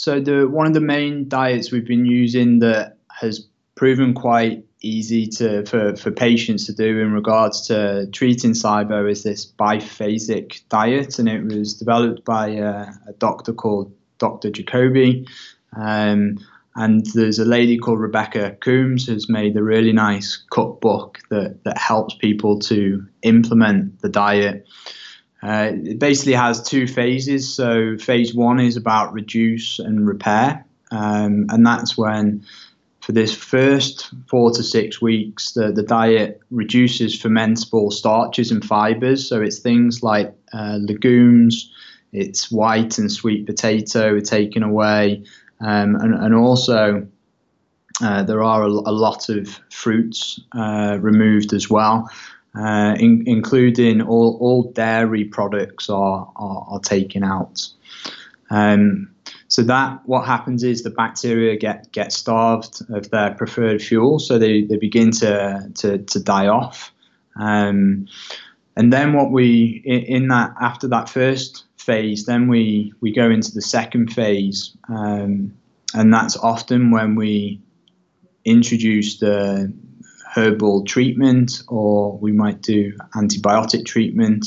[0.00, 5.26] So the one of the main diets we've been using that has proven quite easy
[5.26, 11.18] to for, for patients to do in regards to treating SIBO is this biphasic diet,
[11.18, 14.50] and it was developed by a, a doctor called Dr.
[14.50, 15.28] Jacobi.
[15.76, 16.38] Um,
[16.76, 21.76] and there's a lady called Rebecca Coomes who's made a really nice cookbook that, that
[21.76, 24.66] helps people to implement the diet.
[25.42, 27.52] Uh, it basically has two phases.
[27.52, 32.44] So phase one is about reduce and repair, um, and that's when
[33.00, 39.26] for this first four to six weeks, the, the diet reduces fermentable starches and fibers.
[39.28, 41.72] So it's things like uh, legumes,
[42.12, 45.24] its white and sweet potato are taken away,
[45.60, 47.06] um, and, and also
[48.02, 52.08] uh, there are a, a, lot of fruits uh, removed as well,
[52.54, 57.68] uh, in, including all, all dairy products are, are, are taken out.
[58.50, 59.14] Um,
[59.48, 64.38] so that what happens is the bacteria get get starved of their preferred fuel, so
[64.38, 66.92] they, they begin to, to, to die off.
[67.36, 68.06] Um,
[68.76, 73.52] and then what we in, that after that first phase, then we we go into
[73.52, 75.56] the second phase, um,
[75.94, 77.60] and that's often when we
[78.44, 79.72] introduce the
[80.34, 84.46] herbal treatment, or we might do antibiotic treatment.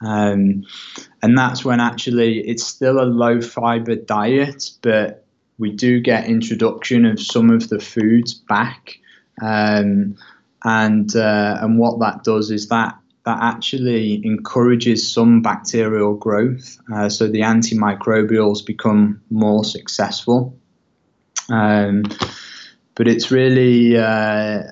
[0.00, 0.64] Um,
[1.22, 5.24] and that's when actually it's still a low fiber diet, but
[5.58, 8.98] we do get introduction of some of the foods back.
[9.40, 10.16] Um,
[10.64, 17.08] and uh, and what that does is that that actually encourages some bacterial growth, uh,
[17.08, 20.56] so the antimicrobials become more successful.
[21.48, 22.04] Um,
[22.94, 24.62] but it's really uh,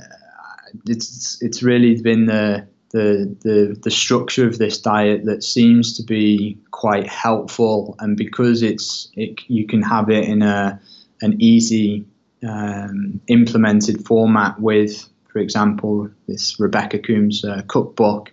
[0.86, 6.02] it's it's really been the, the the the structure of this diet that seems to
[6.02, 10.80] be quite helpful, and because it's it, you can have it in a
[11.20, 12.04] an easy
[12.46, 18.32] um, implemented format with, for example, this Rebecca Coomes uh, cookbook.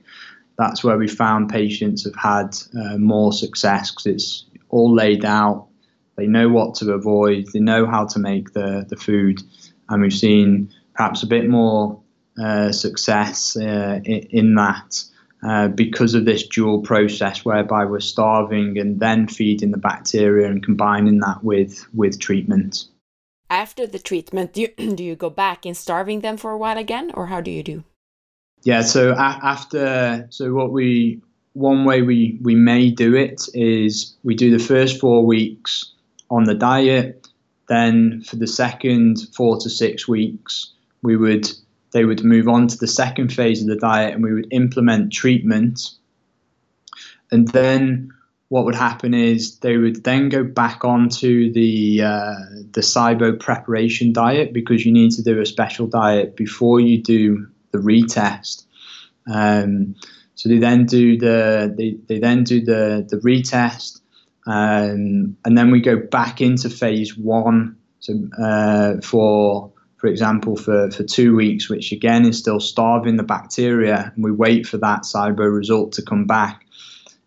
[0.57, 5.67] That's where we found patients have had uh, more success because it's all laid out.
[6.17, 7.47] They know what to avoid.
[7.53, 9.41] They know how to make the the food
[9.89, 11.99] and we've seen perhaps a bit more
[12.41, 15.03] uh, success uh, in, in, that
[15.43, 20.63] uh, because of this dual process whereby we're starving and then feeding the bacteria and
[20.63, 22.85] combining that with with treatment.
[23.49, 26.77] After the treatment, do you, do you go back in starving them for a while
[26.77, 27.83] again, or how do you do?
[28.63, 31.21] Yeah, so a- after so what we
[31.53, 35.93] one way we we may do it is we do the first four weeks
[36.29, 37.27] on the diet
[37.69, 41.49] then for the second four to six weeks, we would
[41.91, 45.11] they would move on to the second phase of the diet and we would implement
[45.11, 45.91] treatment.
[47.31, 48.13] And then
[48.49, 52.35] what would happen is they would then go back onto the uh,
[52.71, 57.47] the SIBO preparation diet because you need to do a special diet before you do
[57.71, 58.65] the retest.
[59.31, 59.95] Um,
[60.33, 63.99] so they then do the they, they then do the the retest
[64.49, 67.77] um, and then we go back into phase one.
[67.99, 73.23] So uh, for for example, for, for two weeks, which again is still starving the
[73.23, 76.65] bacteria, and we wait for that SIBO result to come back.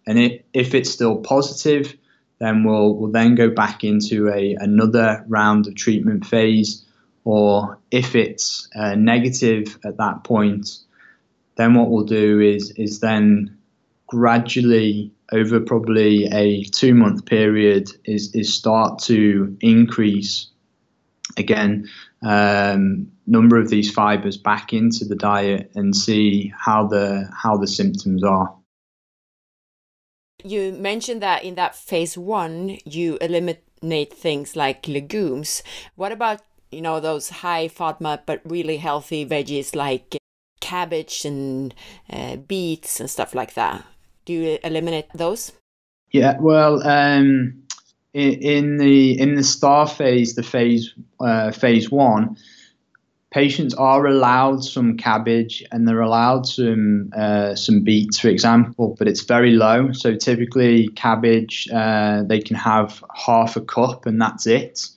[0.07, 1.95] And it, if it's still positive,
[2.39, 6.85] then we'll we'll then go back into a another round of treatment phase.
[7.25, 10.79] Or if it's uh, negative at that point,
[11.57, 13.59] then what we'll do is is then
[14.07, 20.49] gradually over probably a two month period is, is start to increase
[21.37, 21.89] again
[22.23, 27.67] um, number of these fibers back into the diet and see how the how the
[27.67, 28.55] symptoms are.
[30.45, 35.63] You mentioned that in that phase one you eliminate things like legumes.
[35.97, 40.17] What about you know those high FODMAP but really healthy veggies like
[40.61, 41.75] cabbage and
[42.11, 43.85] uh, beets and stuff like that?
[44.25, 45.53] Do you eliminate those?
[46.13, 47.62] Yeah, well, um,
[48.15, 52.37] in, the in the star phase, the phase uh, phase one,
[53.31, 59.09] patients are allowed some cabbage and they're allowed some uh, some beets, for example, but
[59.09, 59.93] it's very low.
[59.93, 64.89] So typically, cabbage uh, they can have half a cup and that's it,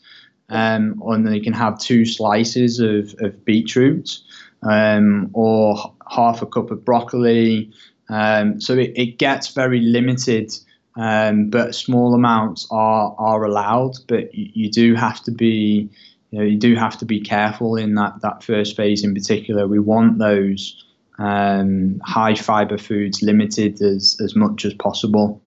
[0.49, 4.19] um, and they can have two slices of of beetroot,
[4.63, 7.71] um, or half a cup of broccoli,
[8.09, 10.53] um, so it, it, gets very limited,
[10.95, 13.95] um, but small amounts are are allowed.
[14.07, 15.89] But you, you, do have to be,
[16.31, 19.67] you know, you do have to be careful in that that first phase in particular.
[19.67, 20.84] We want those
[21.17, 25.41] um, high fiber foods limited as as much as possible.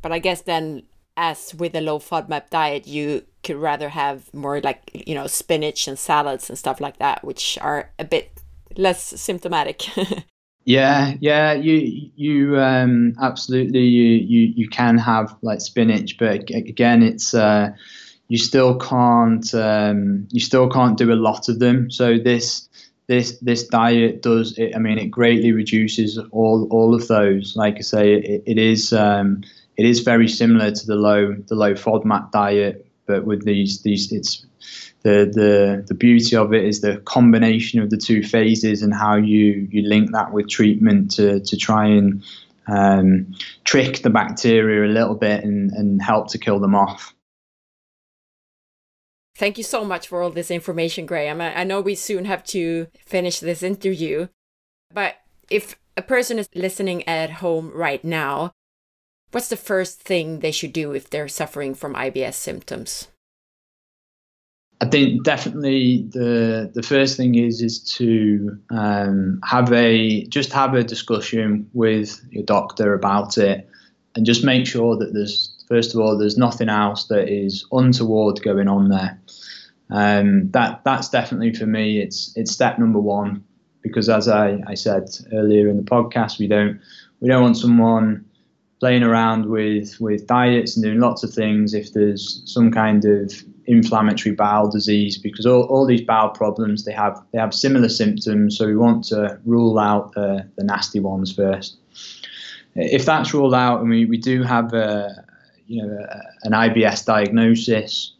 [0.00, 0.84] But I guess then,
[1.16, 5.86] as with a low FODMAP diet, you could rather have more like you know spinach
[5.86, 8.40] and salads and stuff like that, which are a bit
[8.76, 9.86] less symptomatic.
[10.64, 17.02] Yeah, yeah, you you um, absolutely you, you you can have like spinach, but again,
[17.02, 17.70] it's uh,
[18.28, 21.90] you still can't um, you still can't do a lot of them.
[21.90, 22.66] So this
[23.08, 27.54] this this diet does it, I mean it greatly reduces all all of those.
[27.56, 29.42] Like I say, it, it is um,
[29.76, 34.10] it is very similar to the low the low FODMAP diet, but with these these
[34.12, 34.46] it's
[35.04, 39.16] the, the the beauty of it is the combination of the two phases and how
[39.16, 42.24] you you link that with treatment to to try and
[42.66, 47.14] um, trick the bacteria a little bit and, and help to kill them off.
[49.36, 51.40] Thank you so much for all this information, Graham.
[51.40, 54.28] I know we soon have to finish this interview,
[54.92, 55.16] but
[55.50, 58.52] if a person is listening at home right now,
[59.32, 63.08] what's the first thing they should do if they're suffering from IBS symptoms?
[64.80, 70.74] I think definitely the the first thing is is to um, have a just have
[70.74, 73.68] a discussion with your doctor about it,
[74.14, 78.42] and just make sure that there's first of all there's nothing else that is untoward
[78.42, 79.18] going on there.
[79.90, 82.00] Um, that that's definitely for me.
[82.00, 83.44] It's it's step number one
[83.80, 86.80] because as I, I said earlier in the podcast, we don't
[87.20, 88.24] we don't want someone
[88.80, 93.32] playing around with with diets and doing lots of things if there's some kind of
[93.66, 98.58] inflammatory bowel disease because all, all these bowel problems they have they have similar symptoms
[98.58, 101.76] so we want to rule out the, the nasty ones first.
[102.74, 105.24] If that's ruled out and we, we do have a
[105.66, 108.12] you know a, an IBS diagnosis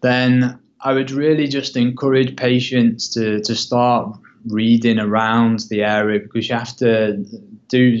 [0.00, 4.16] then I would really just encourage patients to, to start
[4.46, 7.24] reading around the area because you have to
[7.68, 8.00] do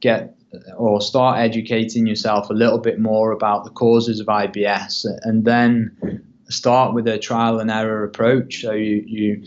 [0.00, 0.35] get
[0.76, 6.22] or start educating yourself a little bit more about the causes of IBS and then
[6.48, 8.62] start with a trial and error approach.
[8.62, 9.42] So you, you,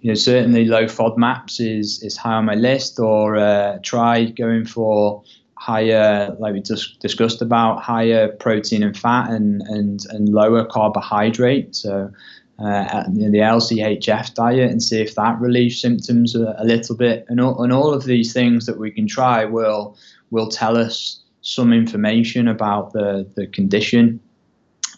[0.00, 4.66] you know, certainly low FODMAPs is, is high on my list or uh, try going
[4.66, 5.22] for
[5.56, 11.74] higher, like we just discussed about, higher protein and fat and, and, and lower carbohydrate.
[11.74, 12.10] So
[12.58, 16.96] uh, you know, the LCHF diet and see if that relieves symptoms a, a little
[16.96, 17.24] bit.
[17.28, 19.96] And all, and all of these things that we can try will
[20.34, 24.20] will tell us some information about the, the condition.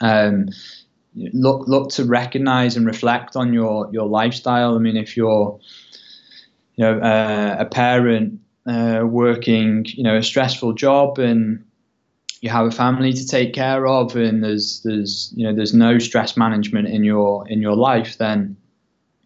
[0.00, 0.48] Um,
[1.14, 4.74] look look to recognize and reflect on your your lifestyle.
[4.74, 5.60] I mean, if you're
[6.76, 11.62] you know uh, a parent uh, working you know a stressful job and
[12.40, 15.98] you have a family to take care of and there's there's you know there's no
[15.98, 18.56] stress management in your in your life then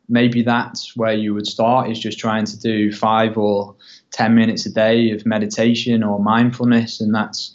[0.09, 3.74] maybe that's where you would start is just trying to do five or
[4.11, 7.55] ten minutes a day of meditation or mindfulness and that's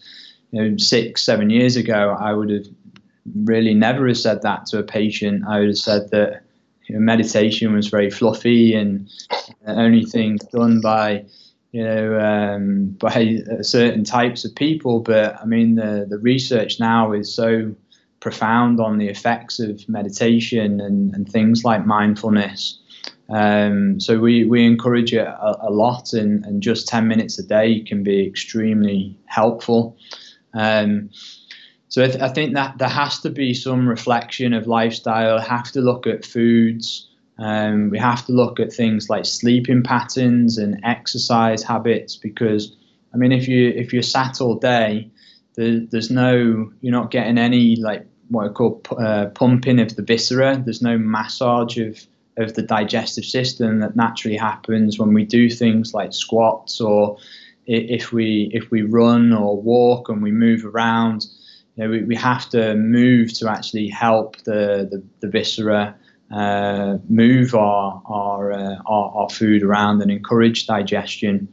[0.52, 2.68] you know six seven years ago i would have
[3.44, 6.44] really never have said that to a patient i would have said that
[6.86, 9.10] you know, meditation was very fluffy and
[9.65, 11.26] only things done by
[11.76, 15.02] you know, um, by certain types of people.
[15.02, 17.76] But I mean, the, the research now is so
[18.22, 22.80] profound on the effects of meditation and, and things like mindfulness.
[23.30, 27.43] Um, so we, we encourage it a, a, lot, and, and just 10 minutes a
[27.43, 29.97] day can be extremely helpful.
[30.53, 31.10] Um,
[31.89, 35.72] so I, th- I, think that there has to be some reflection of lifestyle, have
[35.72, 40.80] to look at foods, um, we have to look at things like sleeping patterns and
[40.84, 42.76] exercise habits because,
[43.14, 45.10] I mean, if you if you're sat all day,
[45.56, 50.02] there, there's no you're not getting any like what I call uh, pumping of the
[50.02, 50.61] viscera.
[50.64, 52.06] There's no massage of
[52.37, 57.17] of the digestive system that naturally happens when we do things like squats or
[57.65, 61.25] if we if we run or walk and we move around.
[61.75, 65.95] You know, we, we have to move to actually help the, the, the viscera
[66.33, 71.47] uh, move our our, uh, our, our food around and encourage digestion.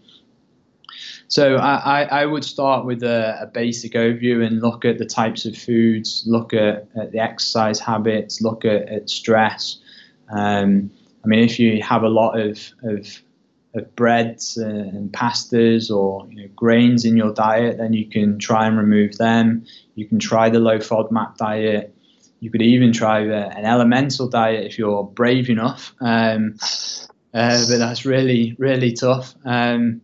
[1.29, 5.47] So I, I would start with a, a, basic overview and look at the types
[5.47, 9.79] of foods, look at, at the exercise habits, look at, at stress.
[10.31, 10.91] Um,
[11.25, 13.07] I mean, if you have a lot of, of,
[13.75, 18.67] of breads and pastas or you know, grains in your diet, then you can try
[18.67, 19.65] and remove them.
[19.95, 21.95] You can try the low FODMAP diet.
[22.41, 26.57] You could even try a, an elemental diet if you're brave enough, um,
[27.33, 29.37] uh, but that's really really tough.
[29.45, 30.01] Um,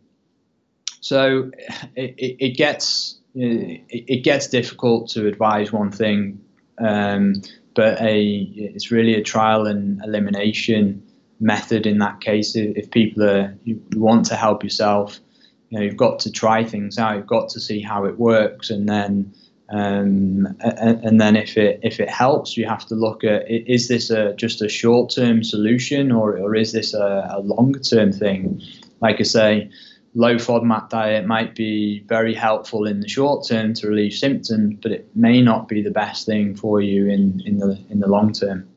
[1.00, 1.50] so
[1.96, 6.40] it, it, it gets it, it, gets difficult to advise one thing,
[6.78, 7.34] um,
[7.78, 11.00] but a it's really a trial and elimination
[11.38, 12.56] method in that case.
[12.56, 15.20] If people are you want to help yourself,
[15.68, 17.14] you know you've got to try things out.
[17.14, 19.32] You've got to see how it works, and then
[19.68, 23.86] um, and, and, then if it if it helps, you have to look at is
[23.86, 28.10] this a, just a short term solution or, or is this a, a longer term
[28.10, 28.60] thing?
[29.00, 29.70] Like I say,
[30.18, 34.90] low FODMAP diet might be very helpful in the short term to relieve symptoms, but
[34.90, 38.32] it may not be the best thing for you in, in the in the long
[38.32, 38.68] term.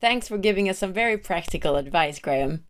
[0.00, 2.64] Thanks for giving us some very practical advice, Graham.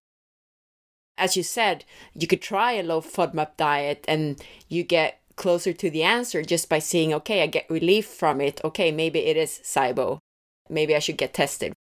[1.19, 1.85] As you said,
[2.15, 6.70] you could try a low FODMAP diet and you get closer to the answer just
[6.70, 8.61] by seeing, okay, I get relief from it.
[8.65, 10.19] Okay, maybe it is SIBO.
[10.70, 11.74] Maybe I should get tested.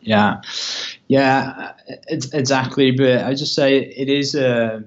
[0.00, 0.40] Yeah,
[1.08, 1.72] yeah,
[2.08, 2.90] it's, exactly.
[2.90, 4.84] But I just say it is a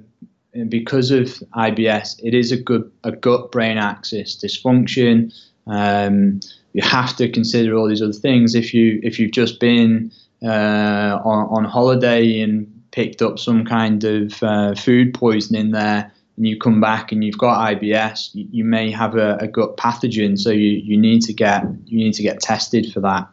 [0.69, 5.34] because of IBS, it is a good a gut brain axis dysfunction.
[5.65, 6.39] Um,
[6.73, 8.55] you have to consider all these other things.
[8.55, 10.11] If you if you've just been
[10.43, 16.47] uh, on, on holiday and picked up some kind of uh, food poisoning there, and
[16.47, 20.39] you come back and you've got IBS, you, you may have a, a, gut pathogen.
[20.39, 23.27] So you, you need to get you need to get tested for that.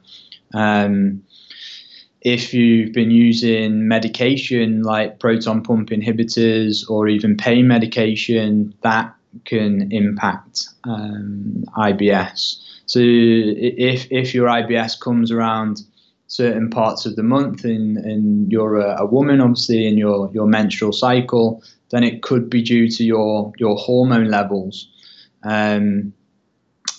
[0.54, 1.22] Um,
[2.24, 9.14] if you've been using medication like proton pump inhibitors or even pain medication, that
[9.44, 12.56] can impact um, IBS.
[12.86, 15.82] So if if your IBS comes around
[16.26, 20.46] certain parts of the month and, and you're a, a, woman obviously in your, your
[20.46, 24.88] menstrual cycle, then it could be due to your your hormone levels.
[25.42, 26.14] Um,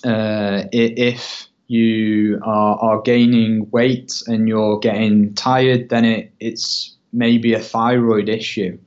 [0.04, 7.54] uh, if you are, are gaining weight and you're getting tired, then it, it's maybe
[7.54, 8.78] a thyroid issue.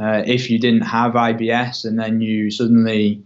[0.00, 3.22] Uh, if you didn't have IBS and then you suddenly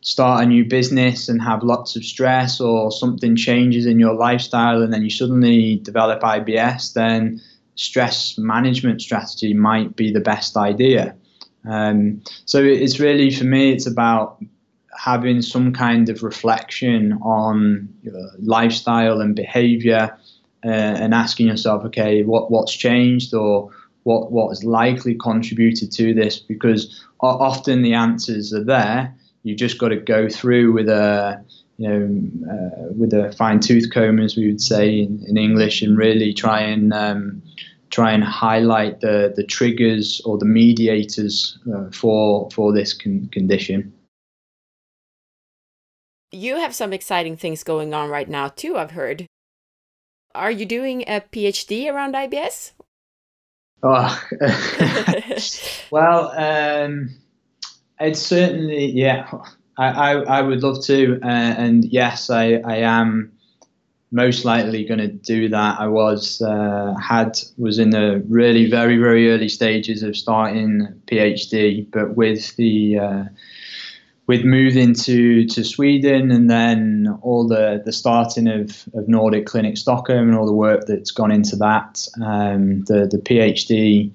[0.00, 4.82] start a new business and have lots of stress or something changes in your lifestyle
[4.82, 7.40] and then you suddenly develop IBS, then
[7.76, 11.14] stress management strategy might be the best idea.
[11.64, 14.42] Um, so it's really, for me, it's about
[15.04, 17.88] having some kind of reflection on
[18.38, 20.16] lifestyle and behavior
[20.64, 23.70] uh, and asking yourself, okay, what, what's changed or
[24.04, 26.38] what, what has likely contributed to this?
[26.38, 31.44] Because often the answers are there you've just got to go through with a
[31.78, 35.82] you know uh, with a fine tooth comb, as we would say in, in English,
[35.82, 37.42] and really try and um,
[37.90, 43.92] try and highlight the the triggers or the mediators uh, for for this con- condition.
[46.32, 48.78] You have some exciting things going on right now too.
[48.78, 49.26] I've heard.
[50.34, 52.72] Are you doing a PhD around IBS?
[53.82, 54.22] Oh,
[55.90, 57.10] well, um,
[58.00, 59.30] it's certainly, yeah.
[59.76, 63.32] I, I, I would love to, uh, and yes, I, I am
[64.10, 65.80] most likely going to do that.
[65.80, 71.90] I was uh, had was in the really very very early stages of starting PhD,
[71.90, 73.24] but with the uh,
[74.32, 79.76] with moving to, to Sweden and then all the, the starting of, of Nordic Clinic
[79.76, 84.10] Stockholm and all the work that's gone into that, um, the the PhD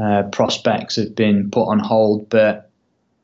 [0.00, 2.70] uh, prospects have been put on hold, but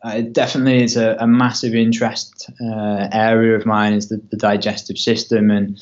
[0.04, 4.36] uh, it definitely is a, a massive interest uh, area of mine is the, the,
[4.36, 5.80] digestive system and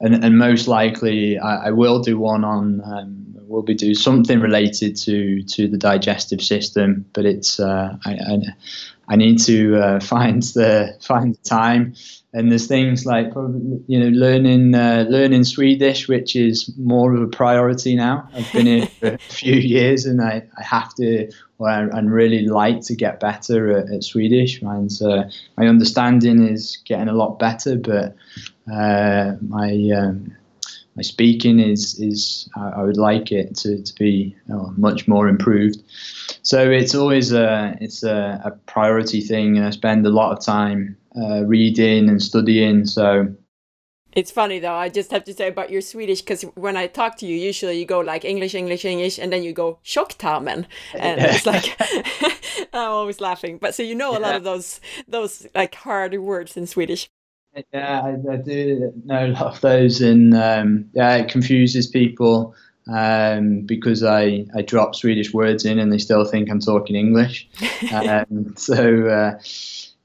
[0.00, 4.40] and, and most likely I, I will do one on um, will be do something
[4.40, 8.38] related to to the digestive system but it's uh, I, I,
[9.10, 11.94] I, need to uh, find the find the time
[12.32, 17.22] and there's things like probably, you know learning uh, learning Swedish, which is more of
[17.22, 18.28] a priority now.
[18.32, 22.00] I've been here for a few years, and I, I have to or I, I
[22.00, 24.62] really like to get better at, at Swedish.
[24.62, 28.16] Mine's uh, my understanding is getting a lot better, but
[28.72, 30.36] uh, my um,
[31.00, 35.82] my speaking is is I, would like it to, to be oh, much more improved.
[36.42, 40.44] So it's always a it's a, a priority thing, and I spend a lot of
[40.44, 42.84] time uh, reading and studying.
[42.84, 43.34] So
[44.12, 44.74] it's funny though.
[44.74, 47.78] I just have to say about your Swedish because when I talk to you, usually
[47.78, 51.76] you go like English, English, English, and then you go tjocktarmen, and it's like
[52.74, 53.56] I'm always laughing.
[53.56, 57.08] But so you know a lot of those those like hard words in Swedish.
[57.72, 62.54] Yeah, I, I do know a lot of those, and um, yeah, it confuses people
[62.88, 67.48] um, because I, I drop Swedish words in and they still think I'm talking English.
[67.92, 69.38] um, so uh,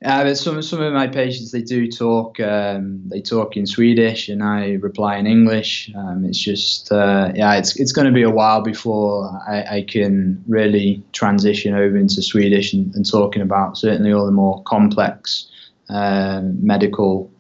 [0.02, 4.30] yeah, but some some of my patients they do talk um, they talk in Swedish
[4.30, 5.92] and I reply in English.
[5.96, 9.82] Um, it's just uh, yeah, it's it's going to be a while before I, I,
[9.82, 15.50] can really transition over into Swedish and, and, talking about certainly all the more complex
[15.90, 17.32] uh, medical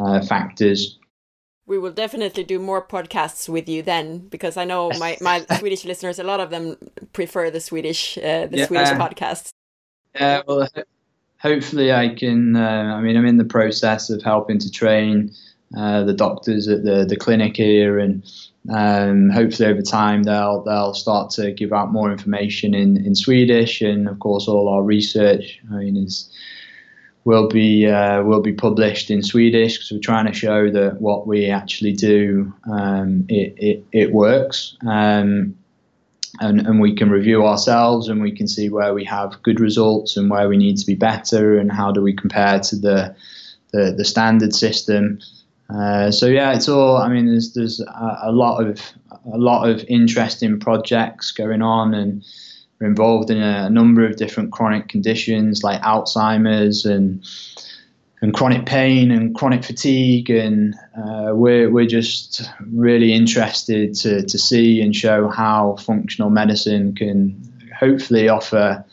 [0.00, 0.98] uh, factors.
[1.66, 5.84] We will definitely do more podcasts with you then, because I know my, my Swedish
[5.84, 6.76] listeners, a lot of them
[7.12, 8.66] prefer the Swedish uh, the yeah.
[8.66, 9.50] Swedish podcasts.
[10.14, 10.68] Yeah, well,
[11.38, 12.56] hopefully I can.
[12.56, 15.32] Uh, I mean, I'm in the process of helping to train
[15.76, 18.24] uh, the doctors at the the clinic here, and
[18.68, 23.80] um, hopefully over time they'll they'll start to give out more information in in Swedish,
[23.80, 25.60] and of course all our research.
[25.70, 26.28] I mean, is
[27.24, 31.26] will be uh, will be published in Swedish because we're trying to show that what
[31.26, 34.76] we actually do um, it, it, it works.
[34.86, 35.56] Um,
[36.40, 40.16] and, and we can review ourselves and we can see where we have good results
[40.16, 43.14] and where we need to be better and how do we compare to the
[43.72, 45.20] the, the standard system.
[45.68, 46.96] Uh, so yeah, it's all.
[46.96, 48.80] I mean, there's there's a, a, lot of
[49.32, 52.24] a lot of interesting projects going on, and
[52.80, 57.24] we're involved in a, a number of different chronic conditions like Alzheimer's and
[58.22, 62.42] and chronic pain and chronic fatigue, and uh, we're we're just
[62.72, 67.34] really interested to to see and show how functional medicine can
[67.78, 68.84] hopefully offer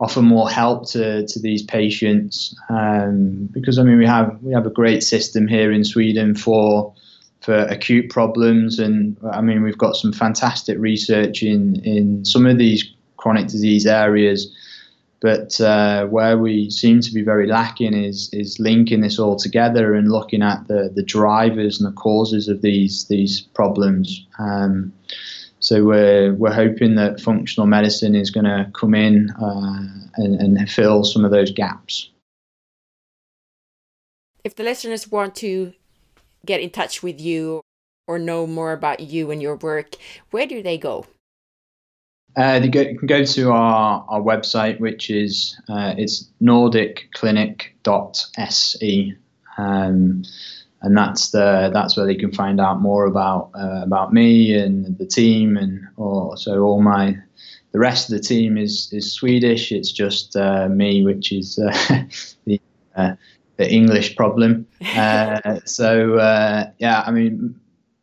[0.00, 2.54] offer more help to, to these patients.
[2.68, 6.94] Um, because I mean we have we have a great system here in Sweden for
[7.40, 8.78] for acute problems.
[8.78, 12.84] And I mean we've got some fantastic research in in some of these
[13.18, 14.54] chronic disease areas
[15.20, 19.94] but uh, where we seem to be very lacking is is linking this all together
[19.94, 24.92] and looking at the the drivers and the causes of these these problems um,
[25.60, 30.70] so we're we're hoping that functional medicine is going to come in uh, and, and
[30.70, 32.10] fill some of those gaps.
[34.44, 35.72] If the listeners want to
[36.46, 37.60] get in touch with you
[38.06, 39.96] or know more about you and your work,
[40.30, 41.06] where do they go?
[42.38, 49.16] Uh, they go, you can go to our, our website, which is uh, it's nordicclinic.se.
[49.58, 50.22] Um,
[50.80, 54.96] and that's the that's where they can find out more about uh, about me and
[54.98, 55.88] the team and
[56.36, 57.16] so all my
[57.72, 59.72] the rest of the team is is Swedish.
[59.72, 62.04] It's just uh, me, which is uh,
[62.44, 62.60] the
[62.96, 63.14] uh,
[63.56, 64.66] the English problem.
[64.96, 67.54] Uh, so uh, yeah, I mean,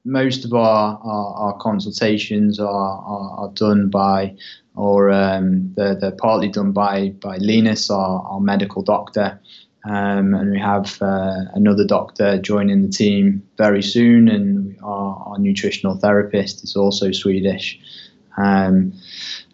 [0.05, 4.35] most of our our, our consultations are, are, are done by
[4.75, 9.39] or um, they're, they're partly done by by Linus, our, our medical doctor.
[9.87, 15.37] Um, and we have uh, another doctor joining the team very soon, and our, our
[15.37, 17.79] nutritional therapist is also Swedish.
[18.35, 18.93] Um,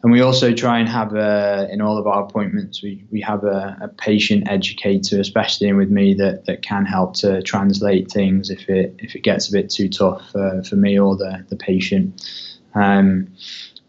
[0.03, 3.43] and we also try and have a, in all of our appointments, we, we have
[3.43, 8.67] a, a, patient educator, especially with me, that, that can help to translate things if
[8.67, 12.25] it if it gets a bit too tough uh, for me or the, the patient.
[12.73, 13.27] Um,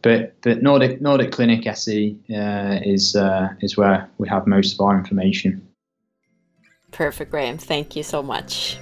[0.02, 4.80] but but Nordic Nordic Clinic SE uh, is uh, is where we have most of
[4.80, 5.66] our information.
[6.90, 7.56] Perfect, Graham.
[7.56, 8.76] Thank you so much.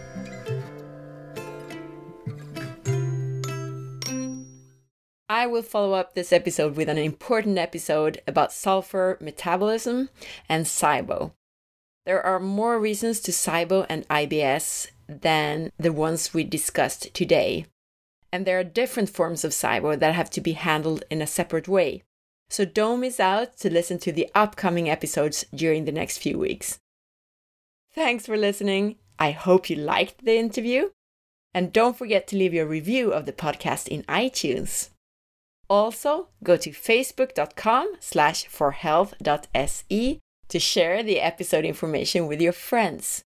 [5.30, 10.10] I will follow up this episode with an important episode about sulfur metabolism
[10.48, 11.30] and SIBO.
[12.04, 17.66] There are more reasons to SIBO and IBS than the ones we discussed today.
[18.32, 21.68] And there are different forms of SIBO that have to be handled in a separate
[21.68, 22.02] way.
[22.48, 26.80] So don't miss out to listen to the upcoming episodes during the next few weeks.
[27.94, 28.96] Thanks for listening.
[29.16, 30.90] I hope you liked the interview.
[31.54, 34.88] And don't forget to leave your review of the podcast in iTunes.
[35.70, 40.18] Also, go to facebook.com slash forhealth.se
[40.48, 43.22] to share the episode information with your friends.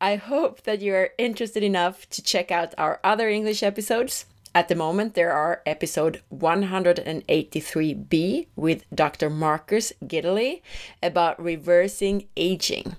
[0.00, 4.26] I hope that you are interested enough to check out our other English episodes.
[4.52, 9.30] At the moment, there are episode 183b with Dr.
[9.30, 10.60] Marcus Gidley
[11.02, 12.96] about reversing aging.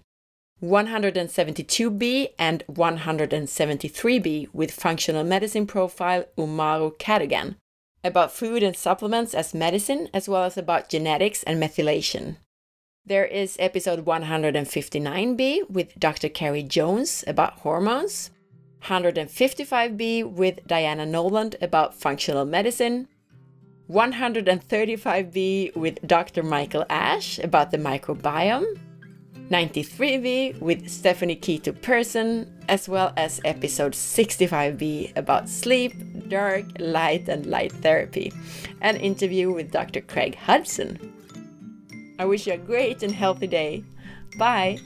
[0.64, 7.58] 172b and 173b with functional medicine profile Umaru Cadogan,
[8.06, 12.38] about food and supplements as medicine, as well as about genetics and methylation.
[13.06, 16.30] There is episode 159b with Dr.
[16.30, 18.32] Carrie Jones about hormones,
[18.84, 23.08] 155b with Diana Noland about functional medicine,
[23.90, 26.44] 135b with Dr.
[26.44, 28.80] Michael Ash about the microbiome,
[29.50, 35.94] 93B with Stephanie Keto Person, as well as episode 65B about sleep,
[36.30, 38.34] dark, light, and light therapy,
[38.82, 40.02] an interview with Dr.
[40.02, 41.14] Craig Hudson.
[42.18, 43.84] I wish you a great and healthy day.
[44.38, 44.80] Bye!